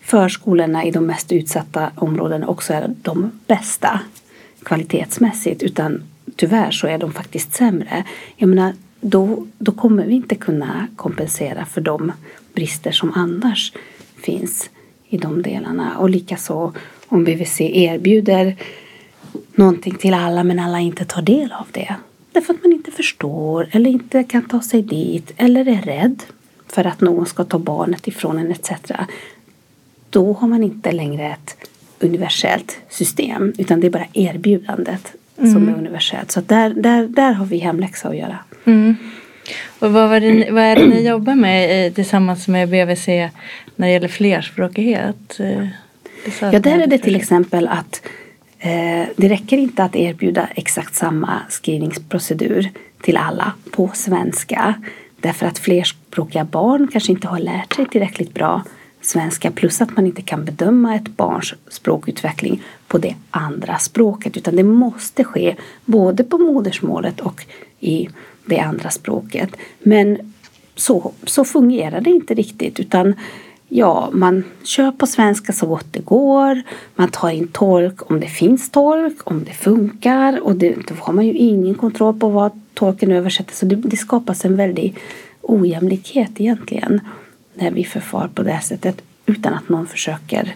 förskolorna 0.00 0.84
i 0.84 0.90
de 0.90 1.06
mest 1.06 1.32
utsatta 1.32 1.90
områdena 1.96 2.46
också 2.46 2.72
är 2.72 2.94
de 3.02 3.30
bästa 3.46 4.00
kvalitetsmässigt 4.62 5.62
utan 5.62 6.02
tyvärr 6.36 6.70
så 6.70 6.86
är 6.86 6.98
de 6.98 7.12
faktiskt 7.12 7.54
sämre. 7.54 8.04
Jag 8.36 8.48
menar, 8.48 8.72
då, 9.00 9.46
då 9.58 9.72
kommer 9.72 10.06
vi 10.06 10.14
inte 10.14 10.34
kunna 10.34 10.86
kompensera 10.96 11.64
för 11.64 11.80
de 11.80 12.12
brister 12.54 12.92
som 12.92 13.12
annars 13.14 13.72
finns 14.22 14.70
i 15.08 15.16
de 15.16 15.42
delarna. 15.42 15.98
Och 15.98 16.10
likaså 16.10 16.72
om 17.08 17.24
BVC 17.24 17.60
erbjuder 17.60 18.56
någonting 19.56 19.94
till 19.94 20.14
alla 20.14 20.44
men 20.44 20.58
alla 20.58 20.80
inte 20.80 21.04
tar 21.04 21.22
del 21.22 21.52
av 21.52 21.66
det. 21.72 21.94
Därför 22.32 22.54
att 22.54 22.62
man 22.62 22.72
inte 22.72 22.90
förstår 22.90 23.68
eller 23.72 23.90
inte 23.90 24.22
kan 24.22 24.48
ta 24.48 24.60
sig 24.60 24.82
dit 24.82 25.32
eller 25.36 25.68
är 25.68 25.82
rädd 25.82 26.22
för 26.68 26.84
att 26.84 27.00
någon 27.00 27.26
ska 27.26 27.44
ta 27.44 27.58
barnet 27.58 28.08
ifrån 28.08 28.38
en 28.38 28.50
etc. 28.50 28.70
Då 30.10 30.32
har 30.32 30.48
man 30.48 30.62
inte 30.62 30.92
längre 30.92 31.26
ett 31.26 31.56
universellt 32.00 32.78
system 32.88 33.52
utan 33.58 33.80
det 33.80 33.86
är 33.86 33.90
bara 33.90 34.06
erbjudandet 34.12 35.12
mm. 35.38 35.52
som 35.52 35.68
är 35.68 35.74
universellt. 35.78 36.30
Så 36.30 36.40
där, 36.40 36.70
där, 36.70 37.08
där 37.08 37.32
har 37.32 37.46
vi 37.46 37.58
hemläxa 37.58 38.08
att 38.08 38.16
göra. 38.16 38.38
Mm. 38.64 38.96
Och 39.78 39.92
vad, 39.92 40.22
det, 40.22 40.50
vad 40.50 40.62
är 40.62 40.76
det 40.76 40.86
ni 40.86 41.08
jobbar 41.08 41.34
med 41.34 41.94
tillsammans 41.94 42.48
med 42.48 42.68
BVC 42.68 43.06
när 43.76 43.86
det 43.86 43.90
gäller 43.90 44.08
flerspråkighet? 44.08 45.40
Eh, 45.40 45.66
ja, 46.40 46.58
där 46.58 46.78
är 46.78 46.86
det 46.86 46.98
till 46.98 47.16
exempel 47.16 47.68
att 47.68 48.02
eh, 48.04 48.10
Eh, 48.66 49.08
det 49.16 49.28
räcker 49.28 49.58
inte 49.58 49.84
att 49.84 49.96
erbjuda 49.96 50.48
exakt 50.54 50.94
samma 50.94 51.40
skrivningsprocedur 51.48 52.70
till 53.00 53.16
alla 53.16 53.52
på 53.70 53.90
svenska. 53.94 54.74
Därför 55.20 55.46
att 55.46 55.58
flerspråkiga 55.58 56.44
barn 56.44 56.88
kanske 56.92 57.12
inte 57.12 57.28
har 57.28 57.38
lärt 57.38 57.74
sig 57.74 57.86
tillräckligt 57.86 58.34
bra 58.34 58.62
svenska 59.00 59.50
plus 59.50 59.80
att 59.80 59.96
man 59.96 60.06
inte 60.06 60.22
kan 60.22 60.44
bedöma 60.44 60.94
ett 60.94 61.16
barns 61.16 61.54
språkutveckling 61.68 62.62
på 62.86 62.98
det 62.98 63.14
andra 63.30 63.78
språket 63.78 64.36
utan 64.36 64.56
det 64.56 64.62
måste 64.62 65.24
ske 65.24 65.56
både 65.84 66.24
på 66.24 66.38
modersmålet 66.38 67.20
och 67.20 67.46
i 67.80 68.08
det 68.46 68.58
andra 68.58 68.90
språket. 68.90 69.50
Men 69.78 70.34
så, 70.74 71.12
så 71.24 71.44
fungerar 71.44 72.00
det 72.00 72.10
inte 72.10 72.34
riktigt 72.34 72.80
utan 72.80 73.14
ja, 73.76 74.10
man 74.12 74.44
kör 74.62 74.92
på 74.92 75.06
svenska 75.06 75.52
så 75.52 75.66
gott 75.66 75.86
det 75.90 76.04
går. 76.04 76.62
Man 76.94 77.08
tar 77.08 77.30
in 77.30 77.48
tolk 77.48 78.10
om 78.10 78.20
det 78.20 78.26
finns 78.26 78.70
tolk, 78.70 79.30
om 79.30 79.44
det 79.44 79.52
funkar 79.52 80.40
och 80.40 80.56
det, 80.56 80.74
då 80.88 80.94
har 81.00 81.12
man 81.12 81.26
ju 81.26 81.32
ingen 81.32 81.74
kontroll 81.74 82.18
på 82.18 82.28
vad 82.28 82.60
tolken 82.74 83.12
översätter 83.12 83.54
så 83.54 83.66
det, 83.66 83.76
det 83.76 83.96
skapas 83.96 84.44
en 84.44 84.56
väldig 84.56 84.98
ojämlikhet 85.42 86.30
egentligen 86.36 87.00
när 87.54 87.70
vi 87.70 87.84
förfar 87.84 88.28
på 88.34 88.42
det 88.42 88.50
här 88.50 88.60
sättet 88.60 89.02
utan 89.26 89.54
att 89.54 89.68
någon 89.68 89.86
försöker 89.86 90.54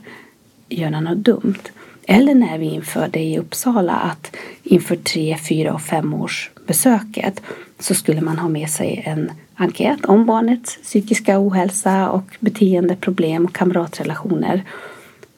göra 0.68 1.00
något 1.00 1.18
dumt. 1.18 1.62
Eller 2.02 2.34
när 2.34 2.58
vi 2.58 2.66
införde 2.66 3.18
i 3.18 3.38
Uppsala 3.38 3.92
att 3.92 4.36
inför 4.62 4.96
tre, 4.96 5.36
fyra 5.48 5.74
och 5.74 5.82
femårsbesöket 5.82 7.42
så 7.80 7.94
skulle 7.94 8.20
man 8.20 8.38
ha 8.38 8.48
med 8.48 8.70
sig 8.70 9.02
en 9.06 9.32
enkät 9.54 10.04
om 10.04 10.26
barnets 10.26 10.78
psykiska 10.82 11.38
ohälsa 11.38 12.10
och 12.10 12.36
beteendeproblem 12.40 13.44
och 13.44 13.52
kamratrelationer 13.52 14.64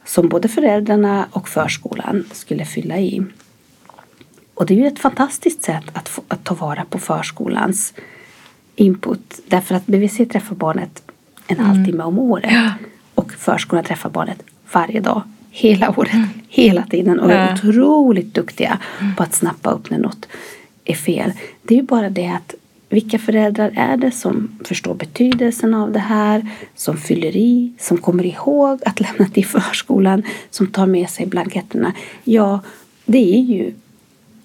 som 0.05 0.29
både 0.29 0.49
föräldrarna 0.49 1.27
och 1.31 1.49
förskolan 1.49 2.25
skulle 2.33 2.65
fylla 2.65 2.99
i. 2.99 3.23
Och 4.55 4.67
det 4.67 4.75
är 4.75 4.79
ju 4.79 4.87
ett 4.87 4.99
fantastiskt 4.99 5.63
sätt 5.63 5.85
att, 5.93 6.09
få, 6.09 6.23
att 6.29 6.45
ta 6.45 6.55
vara 6.55 6.85
på 6.85 6.99
förskolans 6.99 7.95
input 8.77 9.41
därför 9.47 9.75
att 9.75 9.87
BVC 9.87 10.17
träffar 10.17 10.55
barnet 10.55 11.03
en 11.47 11.57
mm. 11.57 11.69
halvtimme 11.69 12.05
om 12.05 12.19
året 12.19 12.53
ja. 12.53 12.73
och 13.15 13.33
förskolan 13.33 13.85
träffar 13.85 14.11
barnet 14.11 14.43
varje 14.73 15.01
dag 15.01 15.23
hela 15.51 15.95
året, 15.99 16.15
mm. 16.15 16.29
hela 16.49 16.83
tiden 16.83 17.21
och 17.21 17.33
är 17.33 17.55
otroligt 17.55 18.35
duktiga 18.35 18.79
mm. 19.01 19.15
på 19.15 19.23
att 19.23 19.35
snappa 19.35 19.71
upp 19.71 19.91
när 19.91 19.99
något 19.99 20.27
är 20.85 20.95
fel. 20.95 21.33
Det 21.63 21.75
är 21.75 21.79
ju 21.79 21.85
bara 21.85 22.11
det 22.11 22.29
att 22.29 22.55
vilka 22.89 23.19
föräldrar 23.19 23.73
är 23.77 23.97
det 23.97 24.11
som 24.11 24.59
förstår 24.65 24.95
betydelsen 24.95 25.75
av 25.75 25.93
det 25.93 25.99
här, 25.99 26.49
som 26.75 26.97
fyller 26.97 27.37
i, 27.37 27.73
som 27.79 27.99
kommer 27.99 28.27
ihåg 28.27 28.81
att 28.87 29.01
lämna 29.01 29.27
till 29.29 29.47
förskolan, 29.47 30.23
som 30.51 30.67
tar 30.67 30.87
med 30.87 31.11
sig 31.11 31.27
blanketterna? 31.27 31.93
Ja, 32.25 32.61
det 33.05 33.35
är 33.35 33.41
ju 33.41 33.73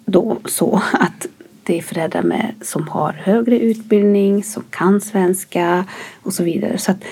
då 0.05 0.37
så 0.45 0.81
att 0.93 1.27
det 1.63 1.77
är 1.77 1.81
föräldrar 1.81 2.23
med, 2.23 2.53
som 2.61 2.87
har 2.87 3.13
högre 3.13 3.59
utbildning, 3.59 4.43
som 4.43 4.63
kan 4.69 5.01
svenska 5.01 5.85
och 6.23 6.33
så 6.33 6.43
vidare. 6.43 6.77
Så 6.77 6.91
att, 6.91 7.03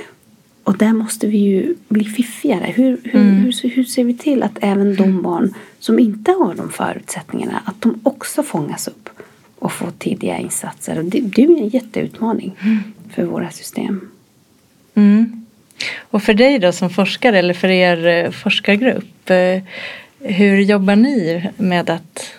och 0.65 0.77
där 0.77 0.93
måste 0.93 1.27
vi 1.27 1.37
ju 1.37 1.75
bli 1.87 2.05
fiffigare. 2.05 2.71
Hur, 2.75 2.97
hur, 3.03 3.21
mm. 3.21 3.35
hur, 3.35 3.69
hur, 3.69 3.83
ser 3.83 4.03
vi 4.03 4.17
till 4.17 4.43
att 4.43 4.57
även 4.61 4.95
de 4.95 5.21
barn 5.21 5.53
som 5.79 5.99
inte 5.99 6.31
har 6.31 6.55
de 6.55 6.69
förutsättningarna, 6.69 7.61
att 7.65 7.81
de 7.81 7.99
också 8.03 8.43
fångas 8.43 8.87
upp 8.87 9.09
och 9.59 9.71
får 9.71 9.91
tidiga 9.97 10.37
insatser. 10.37 10.97
Och 10.97 11.05
det, 11.05 11.19
det 11.21 11.43
är 11.43 11.61
en 11.61 11.69
jätteutmaning 11.69 12.55
mm. 12.61 12.77
för 13.09 13.23
våra 13.23 13.49
system. 13.49 14.09
Mm. 14.95 15.45
Och 15.99 16.23
för 16.23 16.33
dig 16.33 16.59
då 16.59 16.71
som 16.71 16.89
forskare 16.89 17.39
eller 17.39 17.53
för 17.53 17.67
er 17.67 18.07
eh, 18.07 18.31
forskargrupp, 18.31 19.29
eh, 19.29 19.61
hur 20.19 20.59
jobbar 20.59 20.95
ni 20.95 21.49
med, 21.57 21.89
att, 21.89 22.31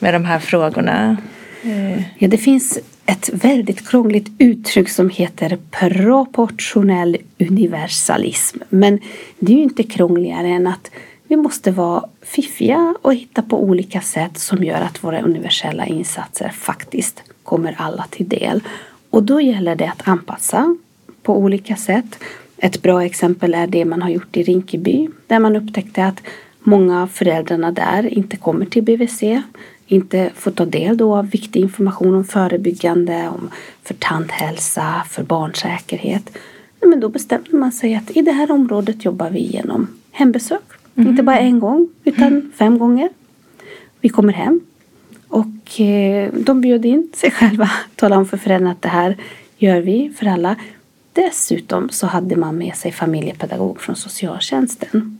med 0.00 0.14
de 0.14 0.24
här 0.24 0.38
frågorna? 0.38 1.16
Eh. 1.62 2.02
Ja, 2.18 2.28
det 2.28 2.38
finns 2.38 2.78
ett 3.08 3.30
väldigt 3.32 3.88
krångligt 3.88 4.30
uttryck 4.38 4.88
som 4.88 5.10
heter 5.10 5.58
proportionell 5.70 7.16
universalism. 7.38 8.58
Men 8.68 9.00
det 9.38 9.52
är 9.52 9.56
ju 9.56 9.62
inte 9.62 9.82
krångligare 9.82 10.48
än 10.48 10.66
att 10.66 10.90
vi 11.28 11.36
måste 11.36 11.70
vara 11.70 12.04
fiffiga 12.22 12.94
och 13.02 13.14
hitta 13.14 13.42
på 13.42 13.62
olika 13.62 14.00
sätt 14.00 14.38
som 14.38 14.64
gör 14.64 14.80
att 14.80 15.04
våra 15.04 15.20
universella 15.20 15.86
insatser 15.86 16.48
faktiskt 16.48 17.22
kommer 17.42 17.74
alla 17.78 18.06
till 18.10 18.28
del. 18.28 18.60
Och 19.10 19.22
då 19.22 19.40
gäller 19.40 19.76
det 19.76 19.88
att 19.88 20.08
anpassa 20.08 20.76
på 21.22 21.38
olika 21.38 21.76
sätt. 21.76 22.18
Ett 22.56 22.82
bra 22.82 23.04
exempel 23.04 23.54
är 23.54 23.66
det 23.66 23.84
man 23.84 24.02
har 24.02 24.10
gjort 24.10 24.36
i 24.36 24.42
Rinkeby 24.42 25.08
där 25.26 25.38
man 25.38 25.56
upptäckte 25.56 26.04
att 26.04 26.22
många 26.60 27.02
av 27.02 27.06
föräldrarna 27.06 27.72
där 27.72 28.06
inte 28.06 28.36
kommer 28.36 28.66
till 28.66 28.82
BVC 28.82 29.22
inte 29.88 30.30
får 30.34 30.50
ta 30.50 30.64
del 30.64 30.96
då 30.96 31.16
av 31.16 31.30
viktig 31.30 31.60
information 31.60 32.14
om 32.14 32.24
förebyggande, 32.24 33.28
om 33.28 33.50
för 33.82 33.94
tandhälsa, 33.94 35.04
för 35.08 35.22
barnsäkerhet. 35.22 36.38
Men 36.80 37.00
då 37.00 37.08
bestämde 37.08 37.56
man 37.56 37.72
sig 37.72 37.94
att 37.94 38.16
i 38.16 38.22
det 38.22 38.32
här 38.32 38.50
området 38.50 39.04
jobbar 39.04 39.30
vi 39.30 39.40
genom 39.40 39.86
hembesök. 40.10 40.62
Mm. 40.94 41.10
Inte 41.10 41.22
bara 41.22 41.38
en 41.38 41.60
gång 41.60 41.88
utan 42.04 42.26
mm. 42.26 42.52
fem 42.56 42.78
gånger. 42.78 43.08
Vi 44.00 44.08
kommer 44.08 44.32
hem 44.32 44.60
och 45.28 45.80
eh, 45.80 46.32
de 46.32 46.60
bjöd 46.60 46.84
in 46.84 47.10
sig 47.14 47.30
själva, 47.30 47.70
talade 47.94 48.20
om 48.20 48.26
för 48.26 48.36
föräldrarna 48.36 48.72
att 48.72 48.82
det 48.82 48.88
här 48.88 49.16
gör 49.56 49.80
vi 49.80 50.12
för 50.18 50.26
alla. 50.26 50.56
Dessutom 51.12 51.88
så 51.88 52.06
hade 52.06 52.36
man 52.36 52.58
med 52.58 52.76
sig 52.76 52.92
familjepedagog 52.92 53.80
från 53.80 53.96
socialtjänsten 53.96 55.18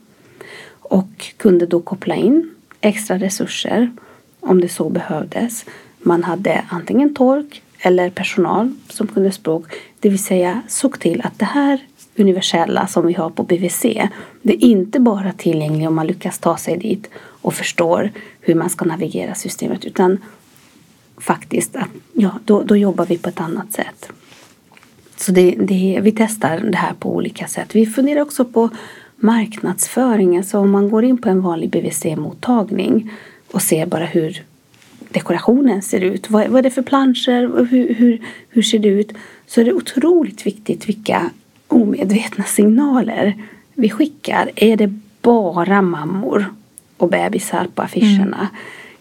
och 0.68 1.32
kunde 1.36 1.66
då 1.66 1.80
koppla 1.80 2.14
in 2.14 2.50
extra 2.80 3.18
resurser 3.18 3.90
om 4.40 4.60
det 4.60 4.68
så 4.68 4.88
behövdes. 4.88 5.64
Man 5.98 6.24
hade 6.24 6.64
antingen 6.68 7.14
tolk 7.14 7.62
eller 7.78 8.10
personal 8.10 8.74
som 8.88 9.06
kunde 9.06 9.32
språk 9.32 9.64
Det 10.00 10.08
vill 10.08 10.24
säga 10.24 10.62
såg 10.68 11.00
till 11.00 11.20
att 11.24 11.38
det 11.38 11.44
här 11.44 11.80
universella 12.16 12.86
som 12.86 13.06
vi 13.06 13.12
har 13.12 13.30
på 13.30 13.42
BVC, 13.42 13.82
det 14.42 14.52
är 14.52 14.64
inte 14.64 15.00
bara 15.00 15.32
tillgängligt 15.32 15.88
om 15.88 15.94
man 15.94 16.06
lyckas 16.06 16.38
ta 16.38 16.56
sig 16.56 16.76
dit 16.76 17.10
och 17.16 17.54
förstår 17.54 18.10
hur 18.40 18.54
man 18.54 18.70
ska 18.70 18.84
navigera 18.84 19.34
systemet 19.34 19.84
utan 19.84 20.18
faktiskt 21.16 21.76
att 21.76 21.90
ja, 22.12 22.30
då, 22.44 22.62
då 22.62 22.76
jobbar 22.76 23.06
vi 23.06 23.18
på 23.18 23.28
ett 23.28 23.40
annat 23.40 23.72
sätt. 23.72 24.10
Så 25.16 25.32
det, 25.32 25.50
det, 25.50 25.98
vi 26.02 26.12
testar 26.12 26.58
det 26.58 26.76
här 26.76 26.94
på 26.94 27.14
olika 27.14 27.46
sätt. 27.46 27.74
Vi 27.74 27.86
funderar 27.86 28.20
också 28.20 28.44
på 28.44 28.70
marknadsföringen. 29.16 30.44
Så 30.44 30.58
om 30.58 30.70
man 30.70 30.90
går 30.90 31.04
in 31.04 31.18
på 31.18 31.28
en 31.28 31.40
vanlig 31.40 31.70
BVC-mottagning 31.70 33.10
och 33.50 33.62
ser 33.62 33.86
bara 33.86 34.04
hur 34.04 34.42
dekorationen 35.10 35.82
ser 35.82 36.00
ut. 36.00 36.30
Vad, 36.30 36.48
vad 36.48 36.58
är 36.58 36.62
det 36.62 36.70
för 36.70 36.82
planscher? 36.82 37.66
Hur, 37.70 37.94
hur, 37.94 38.20
hur 38.48 38.62
ser 38.62 38.78
det 38.78 38.88
ut? 38.88 39.12
Så 39.46 39.60
är 39.60 39.64
det 39.64 39.72
otroligt 39.72 40.46
viktigt 40.46 40.88
vilka 40.88 41.30
omedvetna 41.68 42.44
signaler 42.44 43.34
vi 43.74 43.90
skickar. 43.90 44.50
Är 44.56 44.76
det 44.76 44.94
bara 45.22 45.82
mammor 45.82 46.54
och 46.96 47.08
bebisar 47.08 47.66
på 47.74 47.82
affischerna? 47.82 48.36
Mm. 48.36 48.46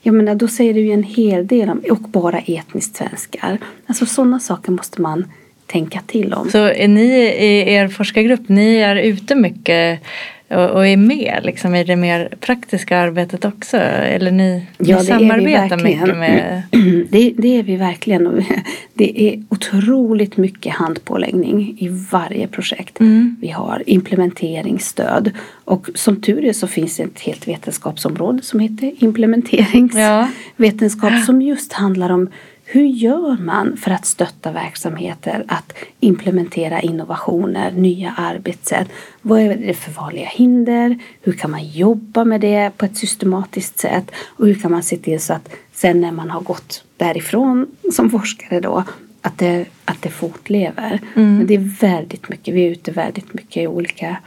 Jag 0.02 0.14
menar, 0.14 0.36
då 0.36 0.48
säger 0.48 0.74
det 0.74 0.80
ju 0.80 0.92
en 0.92 1.04
hel 1.04 1.48
del 1.48 1.70
om, 1.70 1.82
och 1.90 2.00
bara 2.00 2.40
etniskt 2.40 2.96
svenskar. 2.96 3.58
Alltså 3.86 4.06
sådana 4.06 4.40
saker 4.40 4.72
måste 4.72 5.02
man 5.02 5.26
tänka 5.66 6.02
till 6.08 6.34
om. 6.34 6.50
Så 6.50 6.58
är 6.58 6.88
ni 6.88 7.08
i 7.18 7.74
er 7.74 7.88
forskargrupp, 7.88 8.50
ni 8.50 8.76
är 8.76 8.96
ute 8.96 9.36
mycket 9.36 10.02
och, 10.50 10.70
och 10.70 10.88
är 10.88 10.98
med 10.98 11.42
liksom, 11.44 11.76
i 11.76 11.84
det 11.84 11.96
mer 11.96 12.34
praktiska 12.40 12.98
arbetet 12.98 13.46
också? 13.46 13.78
Eller 13.78 14.32
ni, 14.32 14.66
ja, 14.78 14.98
ni 14.98 15.06
samarbetar 15.06 15.84
mycket 15.84 16.18
med? 16.18 16.64
Det, 17.10 17.34
det, 17.38 17.60
är 17.60 17.64
vi 17.64 17.76
verkligen. 17.76 18.46
Det 18.94 19.22
är 19.22 19.44
otroligt 19.50 20.38
mycket 20.38 20.74
handpåläggning 20.74 21.78
i 21.80 21.88
varje 22.12 22.48
projekt. 22.48 23.00
Mm. 23.00 23.36
Vi 23.42 23.48
har 23.48 23.84
implementeringsstöd 23.86 25.32
och 25.66 25.90
som 25.96 26.22
tur 26.22 26.46
är 26.46 26.54
så 26.54 26.68
finns 26.68 26.98
det 26.98 27.04
ett 27.04 27.20
helt 27.20 27.48
vetenskapsområde 27.48 28.44
som 28.44 28.60
heter 28.60 28.94
implementeringsvetenskap 28.98 31.14
ja. 31.14 31.22
som 31.26 31.42
just 31.42 31.74
handlar 31.74 32.10
om 32.10 32.30
hur 32.70 32.86
gör 32.86 33.38
man 33.38 33.78
för 33.78 33.92
att 33.92 34.06
stötta 34.06 34.52
verksamheter 34.52 35.46
att 35.48 35.74
implementera 36.00 36.82
innovationer, 36.82 37.72
nya 37.72 38.14
arbetssätt? 38.18 38.88
Vad 39.22 39.42
är 39.42 39.58
det 39.58 39.74
för 39.74 39.92
vanliga 39.92 40.26
hinder? 40.26 41.00
Hur 41.22 41.34
kan 41.34 41.52
man 41.52 41.68
jobba 41.68 42.26
med 42.26 42.42
det 42.42 42.72
på 42.78 42.86
ett 42.86 42.98
systematiskt 42.98 43.80
sätt? 43.80 44.12
Och 44.26 44.48
hur 44.48 44.56
kan 44.56 44.72
man 44.72 44.84
se 44.84 44.98
till 44.98 45.20
så 45.20 45.34
att 45.34 45.50
sen 45.74 46.02
när 46.02 46.12
man 46.12 46.30
har 46.30 46.42
gått 46.42 46.84
därifrån 46.98 47.68
som 47.94 48.10
forskare 48.10 48.60
då 48.60 48.84
att 49.22 49.38
det, 49.38 49.66
att 49.86 50.02
det 50.02 50.10
fortlever. 50.10 51.00
Mm. 51.16 51.38
Men 51.38 51.48
det 51.48 51.56
är 51.56 51.80
väldigt 51.80 52.30
mycket, 52.30 52.54
vi 52.54 52.66
är 52.66 52.72
ute 52.72 52.92
väldigt 52.92 53.34
mycket 53.34 53.64
i 53.64 53.68
olika 53.68 54.18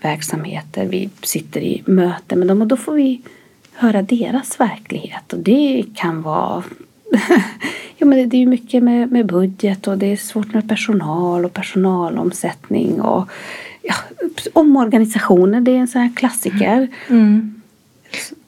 verksamheter. 0.00 0.86
Vi 0.86 1.10
sitter 1.22 1.60
i 1.60 1.82
möten 1.86 2.38
med 2.38 2.48
dem 2.48 2.60
och 2.60 2.66
då 2.66 2.76
får 2.76 2.94
vi 2.94 3.22
höra 3.72 4.02
deras 4.02 4.60
verklighet 4.60 5.32
och 5.32 5.38
det 5.38 5.84
kan 5.94 6.22
vara 6.22 6.62
ja, 7.96 8.06
men 8.06 8.28
det 8.28 8.36
är 8.36 8.40
ju 8.40 8.46
mycket 8.46 8.82
med, 8.82 9.12
med 9.12 9.26
budget 9.26 9.86
och 9.86 9.98
det 9.98 10.06
är 10.12 10.16
svårt 10.16 10.54
med 10.54 10.68
personal 10.68 11.44
och 11.44 11.52
personalomsättning 11.52 13.00
och 13.00 13.30
ja, 13.82 13.94
omorganisationer. 14.52 15.60
Det 15.60 15.70
är 15.70 15.76
en 15.76 15.88
sån 15.88 16.00
här 16.00 16.12
klassiker. 16.16 16.88
Mm. 17.08 17.62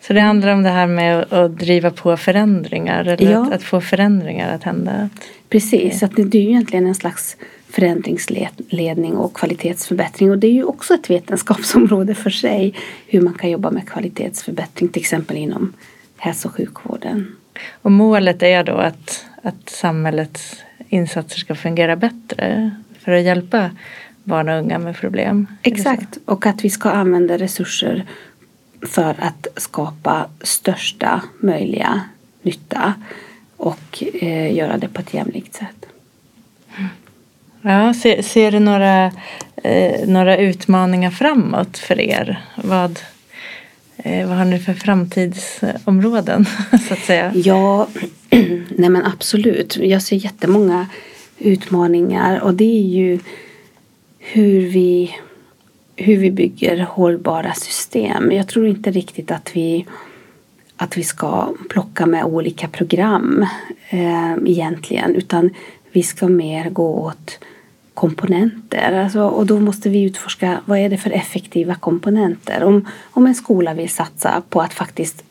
Så 0.00 0.12
det 0.12 0.20
handlar 0.20 0.52
om 0.52 0.62
det 0.62 0.70
här 0.70 0.86
med 0.86 1.18
att, 1.18 1.32
att 1.32 1.58
driva 1.58 1.90
på 1.90 2.16
förändringar 2.16 3.04
eller 3.04 3.32
ja. 3.32 3.46
att, 3.46 3.52
att, 3.52 3.62
få 3.62 3.80
förändringar 3.80 4.54
att 4.54 4.62
hända? 4.62 5.10
Precis, 5.48 6.02
att 6.02 6.16
det, 6.16 6.24
det 6.24 6.38
är 6.38 6.42
ju 6.42 6.48
egentligen 6.48 6.86
en 6.86 6.94
slags 6.94 7.36
förändringsledning 7.70 9.16
och 9.16 9.34
kvalitetsförbättring. 9.34 10.30
Och 10.30 10.38
det 10.38 10.46
är 10.46 10.52
ju 10.52 10.64
också 10.64 10.94
ett 10.94 11.10
vetenskapsområde 11.10 12.14
för 12.14 12.30
sig 12.30 12.74
hur 13.06 13.20
man 13.20 13.34
kan 13.34 13.50
jobba 13.50 13.70
med 13.70 13.88
kvalitetsförbättring 13.88 14.88
till 14.88 15.02
exempel 15.02 15.36
inom 15.36 15.72
hälso 16.16 16.48
och 16.48 16.54
sjukvården. 16.54 17.36
Och 17.82 17.92
målet 17.92 18.42
är 18.42 18.64
då 18.64 18.76
att, 18.76 19.26
att 19.42 19.70
samhällets 19.70 20.62
insatser 20.88 21.38
ska 21.38 21.54
fungera 21.54 21.96
bättre 21.96 22.70
för 23.00 23.12
att 23.12 23.22
hjälpa 23.22 23.70
barn 24.24 24.48
och 24.48 24.58
unga 24.58 24.78
med 24.78 24.96
problem. 24.96 25.46
Exakt, 25.62 26.18
och 26.24 26.46
att 26.46 26.64
vi 26.64 26.70
ska 26.70 26.90
använda 26.90 27.38
resurser 27.38 28.04
för 28.82 29.14
att 29.18 29.46
skapa 29.56 30.26
största 30.42 31.22
möjliga 31.40 32.00
nytta 32.42 32.94
och 33.56 34.04
eh, 34.14 34.54
göra 34.56 34.78
det 34.78 34.88
på 34.88 35.00
ett 35.00 35.14
jämlikt 35.14 35.54
sätt. 35.54 35.86
Ja, 37.62 37.94
ser, 37.94 38.22
ser 38.22 38.52
du 38.52 38.58
några, 38.58 39.12
eh, 39.56 40.08
några 40.08 40.36
utmaningar 40.36 41.10
framåt 41.10 41.78
för 41.78 42.00
er? 42.00 42.44
Vad, 42.56 42.98
Eh, 44.04 44.28
vad 44.28 44.36
har 44.36 44.44
ni 44.44 44.58
för 44.58 44.74
framtidsområden 44.74 46.44
så 46.88 46.94
att 46.94 47.00
säga? 47.00 47.32
Ja, 47.34 47.88
nej 48.68 48.90
men 48.90 49.04
absolut. 49.04 49.76
Jag 49.76 50.02
ser 50.02 50.16
jättemånga 50.16 50.86
utmaningar 51.38 52.40
och 52.40 52.54
det 52.54 52.78
är 52.78 52.86
ju 52.86 53.18
hur 54.18 54.60
vi, 54.60 55.16
hur 55.96 56.16
vi 56.16 56.30
bygger 56.30 56.80
hållbara 56.80 57.54
system. 57.54 58.32
Jag 58.32 58.48
tror 58.48 58.66
inte 58.66 58.90
riktigt 58.90 59.30
att 59.30 59.56
vi, 59.56 59.86
att 60.76 60.96
vi 60.96 61.02
ska 61.02 61.54
plocka 61.70 62.06
med 62.06 62.24
olika 62.24 62.68
program 62.68 63.46
eh, 63.88 64.32
egentligen 64.46 65.14
utan 65.14 65.50
vi 65.92 66.02
ska 66.02 66.28
mer 66.28 66.70
gå 66.70 66.94
åt 66.94 67.38
komponenter. 67.98 68.92
Alltså, 68.92 69.20
och 69.20 69.46
då 69.46 69.60
måste 69.60 69.88
vi 69.88 70.02
utforska 70.02 70.60
vad 70.64 70.78
är 70.78 70.88
det 70.88 70.98
för 70.98 71.10
effektiva 71.10 71.74
komponenter. 71.74 72.64
Om, 72.64 72.88
om 73.10 73.26
en 73.26 73.34
skola 73.34 73.74
vill 73.74 73.88
satsa 73.90 74.42
på 74.48 74.60
att 74.60 74.74
faktiskt 74.74 75.24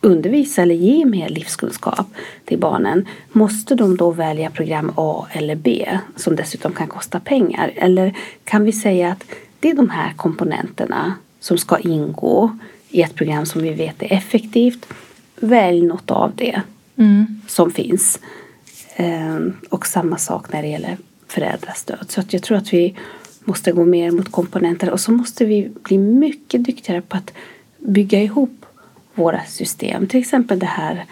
undervisa 0.00 0.62
eller 0.62 0.74
ge 0.74 1.04
mer 1.04 1.28
livskunskap 1.28 2.06
till 2.44 2.58
barnen 2.58 3.08
måste 3.32 3.74
de 3.74 3.96
då 3.96 4.10
välja 4.10 4.50
program 4.50 4.92
A 4.96 5.26
eller 5.32 5.54
B 5.54 5.88
som 6.16 6.36
dessutom 6.36 6.72
kan 6.72 6.88
kosta 6.88 7.20
pengar? 7.20 7.72
Eller 7.76 8.16
kan 8.44 8.64
vi 8.64 8.72
säga 8.72 9.12
att 9.12 9.24
det 9.60 9.70
är 9.70 9.74
de 9.74 9.90
här 9.90 10.12
komponenterna 10.16 11.14
som 11.40 11.58
ska 11.58 11.78
ingå 11.78 12.58
i 12.88 13.02
ett 13.02 13.14
program 13.14 13.46
som 13.46 13.62
vi 13.62 13.70
vet 13.70 14.02
är 14.02 14.12
effektivt. 14.12 14.86
Välj 15.40 15.86
något 15.86 16.10
av 16.10 16.32
det 16.34 16.62
mm. 16.96 17.42
som 17.48 17.70
finns. 17.70 18.20
Ehm, 18.96 19.56
och 19.68 19.86
samma 19.86 20.16
sak 20.16 20.52
när 20.52 20.62
det 20.62 20.68
gäller 20.68 20.96
föräldrastöd. 21.30 22.06
Så 22.08 22.20
att 22.20 22.32
jag 22.32 22.42
tror 22.42 22.58
att 22.58 22.72
vi 22.72 22.94
måste 23.44 23.72
gå 23.72 23.84
mer 23.84 24.10
mot 24.10 24.32
komponenter 24.32 24.90
och 24.90 25.00
så 25.00 25.12
måste 25.12 25.44
vi 25.44 25.70
bli 25.82 25.98
mycket 25.98 26.64
duktigare 26.64 27.02
på 27.02 27.16
att 27.16 27.32
bygga 27.78 28.22
ihop 28.22 28.66
våra 29.14 29.44
system. 29.44 30.06
Till 30.06 30.20
exempel 30.20 30.58
det 30.58 30.66
här 30.66 31.04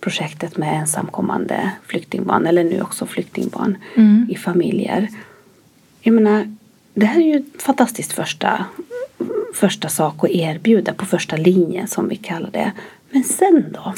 projektet 0.00 0.56
med 0.56 0.74
ensamkommande 0.80 1.70
flyktingbarn 1.86 2.46
eller 2.46 2.64
nu 2.64 2.82
också 2.82 3.06
flyktingbarn 3.06 3.78
mm. 3.96 4.26
i 4.30 4.36
familjer. 4.36 5.08
Jag 6.00 6.14
menar, 6.14 6.56
det 6.94 7.06
här 7.06 7.20
är 7.20 7.24
ju 7.24 7.36
ett 7.36 7.62
fantastiskt 7.62 8.12
första, 8.12 8.64
första 9.54 9.88
sak 9.88 10.24
att 10.24 10.30
erbjuda 10.30 10.94
på 10.94 11.04
första 11.04 11.36
linjen 11.36 11.88
som 11.88 12.08
vi 12.08 12.16
kallar 12.16 12.50
det. 12.50 12.72
Men 13.10 13.24
sen 13.24 13.64
då? 13.72 13.94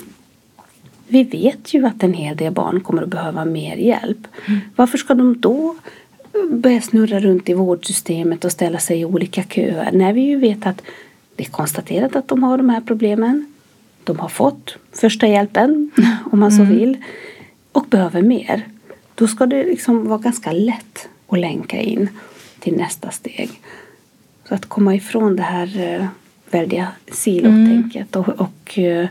Vi 1.09 1.23
vet 1.23 1.75
ju 1.75 1.87
att 1.87 2.03
en 2.03 2.15
hel 2.15 2.37
del 2.37 2.53
barn 2.53 2.81
kommer 2.81 3.03
att 3.03 3.09
behöva 3.09 3.45
mer 3.45 3.77
hjälp. 3.77 4.27
Mm. 4.47 4.61
Varför 4.77 4.99
ska 4.99 5.15
de 5.15 5.41
då 5.41 5.77
börja 6.51 6.81
snurra 6.81 7.21
runt 7.21 7.49
i 7.49 7.55
vårdsystemet 7.55 8.45
och 8.45 8.53
ställa 8.53 8.79
sig 8.79 9.01
i 9.01 9.05
olika 9.05 9.43
köer 9.43 9.93
när 9.93 10.13
vi 10.13 10.21
ju 10.21 10.37
vet 10.37 10.67
att 10.67 10.83
det 11.37 11.45
är 11.45 11.51
konstaterat 11.51 12.17
att 12.17 12.29
de 12.29 12.43
har 12.43 12.59
de 12.59 12.71
här 12.71 12.81
problemen. 12.81 13.53
De 14.05 14.19
har 14.19 14.29
fått 14.29 14.77
första 14.93 15.27
hjälpen 15.27 15.91
om 16.33 16.41
man 16.41 16.53
så 16.53 16.63
mm. 16.63 16.79
vill 16.79 16.97
och 17.73 17.87
behöver 17.91 18.23
mer. 18.23 18.63
Då 19.15 19.29
ska 19.29 19.47
det 19.47 19.65
liksom 19.65 20.09
vara 20.09 20.19
ganska 20.19 20.53
lätt 20.53 21.09
att 21.29 21.39
länka 21.39 21.81
in 21.81 22.09
till 22.61 22.77
nästa 22.77 23.11
steg. 23.11 23.51
Så 24.49 24.55
att 24.55 24.67
komma 24.67 24.95
ifrån 24.95 25.37
det 25.37 25.43
här 25.43 25.95
eh, 25.95 26.07
väldiga 26.51 26.89
silotänket 27.13 28.17
mm. 28.17 28.29
och, 28.29 28.41
och 28.41 28.79
eh, 28.79 29.09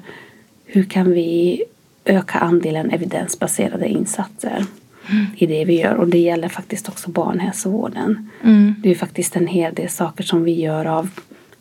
hur 0.66 0.84
kan 0.84 1.12
vi 1.12 1.64
öka 2.08 2.40
andelen 2.40 2.92
evidensbaserade 2.92 3.88
insatser 3.88 4.66
mm. 5.10 5.26
i 5.38 5.46
det 5.46 5.66
vi 5.66 5.82
gör. 5.82 5.96
Och 5.96 6.08
det 6.08 6.20
gäller 6.20 6.50
faktiskt 6.50 6.90
också 6.90 7.10
barnhälsovården. 7.10 8.30
Mm. 8.44 8.76
Det 8.84 8.92
är 8.92 8.96
faktiskt 8.96 9.36
en 9.36 9.48
hel 9.48 9.74
del 9.74 9.90
saker 9.90 10.24
som 10.24 10.44
vi 10.44 10.62
gör 10.62 10.86
av 10.86 11.10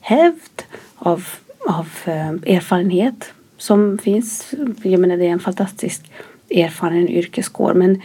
hävd, 0.00 0.62
av, 0.96 1.24
av 1.68 1.88
eh, 2.04 2.56
erfarenhet 2.56 3.32
som 3.58 3.98
finns. 3.98 4.54
Jag 4.82 5.00
menar 5.00 5.16
det 5.16 5.26
är 5.26 5.30
en 5.30 5.38
fantastisk 5.38 6.10
erfaren 6.50 7.08
yrkeskår 7.08 7.74
men 7.74 8.02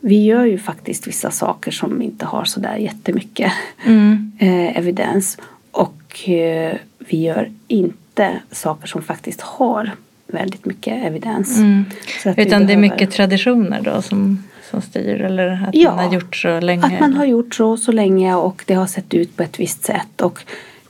vi 0.00 0.24
gör 0.24 0.44
ju 0.44 0.58
faktiskt 0.58 1.06
vissa 1.06 1.30
saker 1.30 1.70
som 1.70 2.02
inte 2.02 2.26
har 2.26 2.44
så 2.44 2.60
där 2.60 2.76
jättemycket 2.76 3.52
mm. 3.84 4.32
eh, 4.38 4.78
evidens 4.78 5.38
och 5.70 6.28
eh, 6.28 6.76
vi 6.98 7.22
gör 7.22 7.50
inte 7.68 8.40
saker 8.50 8.86
som 8.86 9.02
faktiskt 9.02 9.40
har 9.40 9.90
väldigt 10.34 10.64
mycket 10.64 11.04
evidens. 11.06 11.58
Mm. 11.58 11.84
Utan 12.24 12.36
det 12.36 12.44
är 12.44 12.48
behöver- 12.58 12.76
mycket 12.76 13.10
traditioner 13.10 13.80
då 13.80 14.02
som, 14.02 14.44
som 14.70 14.82
styr 14.82 15.20
eller 15.20 15.66
att 15.68 15.74
Ja, 15.74 15.90
man 15.96 16.04
har 16.04 16.14
gjort 16.14 16.36
så 16.36 16.60
länge? 16.60 16.84
Att 16.86 17.00
man 17.00 17.14
har 17.14 17.24
gjort 17.24 17.54
så 17.54 17.76
så 17.76 17.92
länge 17.92 18.34
och 18.34 18.62
det 18.66 18.74
har 18.74 18.86
sett 18.86 19.14
ut 19.14 19.36
på 19.36 19.42
ett 19.42 19.60
visst 19.60 19.84
sätt. 19.84 20.20
Och 20.22 20.38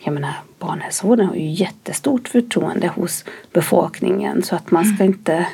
jag 0.04 0.14
menar, 0.14 0.32
barnhälsovården 0.58 1.26
har 1.26 1.34
ju 1.36 1.50
jättestort 1.50 2.28
förtroende 2.28 2.88
hos 2.88 3.24
befolkningen 3.52 4.42
så 4.42 4.56
att 4.56 4.70
man 4.70 4.84
ska 4.84 5.04
inte 5.04 5.46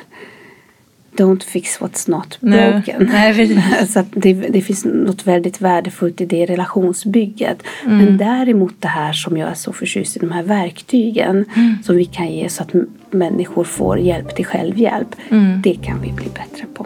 Don't 1.17 1.43
fix 1.43 1.79
what's 1.79 2.09
not 2.09 2.37
Nej. 2.39 2.71
broken. 2.71 3.09
Nej, 3.11 3.33
precis. 3.35 3.93
så 3.93 3.99
att 3.99 4.07
det, 4.11 4.33
det 4.33 4.61
finns 4.61 4.85
något 4.85 5.27
väldigt 5.27 5.61
värdefullt 5.61 6.21
i 6.21 6.25
det 6.25 6.45
relationsbygget. 6.45 7.63
Mm. 7.85 7.97
Men 7.97 8.17
däremot 8.17 8.73
det 8.79 8.87
här 8.87 9.13
som 9.13 9.37
jag 9.37 9.49
är 9.49 9.53
så 9.53 9.73
förtjust 9.73 10.17
i, 10.17 10.19
de 10.19 10.31
här 10.31 10.43
verktygen 10.43 11.45
Mm. 11.55 11.75
som 11.83 11.95
vi 11.95 12.05
kan 12.05 12.31
ge 12.31 12.49
så 12.49 12.63
att 12.63 12.71
människor 13.11 13.63
får 13.63 13.99
hjälp 13.99 14.35
till 14.35 14.45
självhjälp. 14.45 15.15
Mm. 15.29 15.61
Det 15.61 15.73
kan 15.73 16.01
vi 16.01 16.11
bli 16.11 16.25
bättre 16.25 16.65
på. 16.73 16.85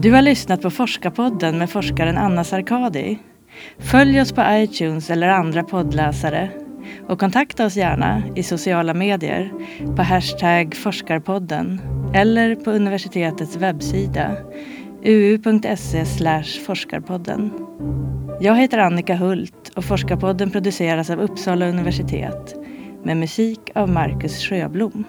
Du 0.00 0.12
har 0.12 0.22
lyssnat 0.22 0.62
på 0.62 0.70
Forskarpodden 0.70 1.58
med 1.58 1.70
forskaren 1.70 2.16
Anna 2.18 2.44
Sarkadi. 2.44 3.18
Följ 3.78 4.20
oss 4.20 4.32
på 4.32 4.42
iTunes 4.50 5.10
eller 5.10 5.28
andra 5.28 5.62
poddläsare 5.62 6.50
och 7.08 7.20
kontakta 7.20 7.66
oss 7.66 7.76
gärna 7.76 8.22
i 8.34 8.42
sociala 8.42 8.94
medier 8.94 9.52
på 9.96 10.02
hashtag 10.02 10.76
forskarpodden 10.76 11.80
eller 12.14 12.54
på 12.54 12.70
universitetets 12.70 13.56
webbsida 13.56 14.36
uu.se 15.04 16.04
forskarpodden. 16.66 17.50
Jag 18.40 18.56
heter 18.56 18.78
Annika 18.78 19.16
Hult 19.16 19.72
och 19.76 19.84
Forskarpodden 19.84 20.50
produceras 20.50 21.10
av 21.10 21.20
Uppsala 21.20 21.68
universitet 21.68 22.54
med 23.02 23.16
musik 23.16 23.70
av 23.74 23.88
Marcus 23.88 24.48
Sjöblom. 24.48 25.04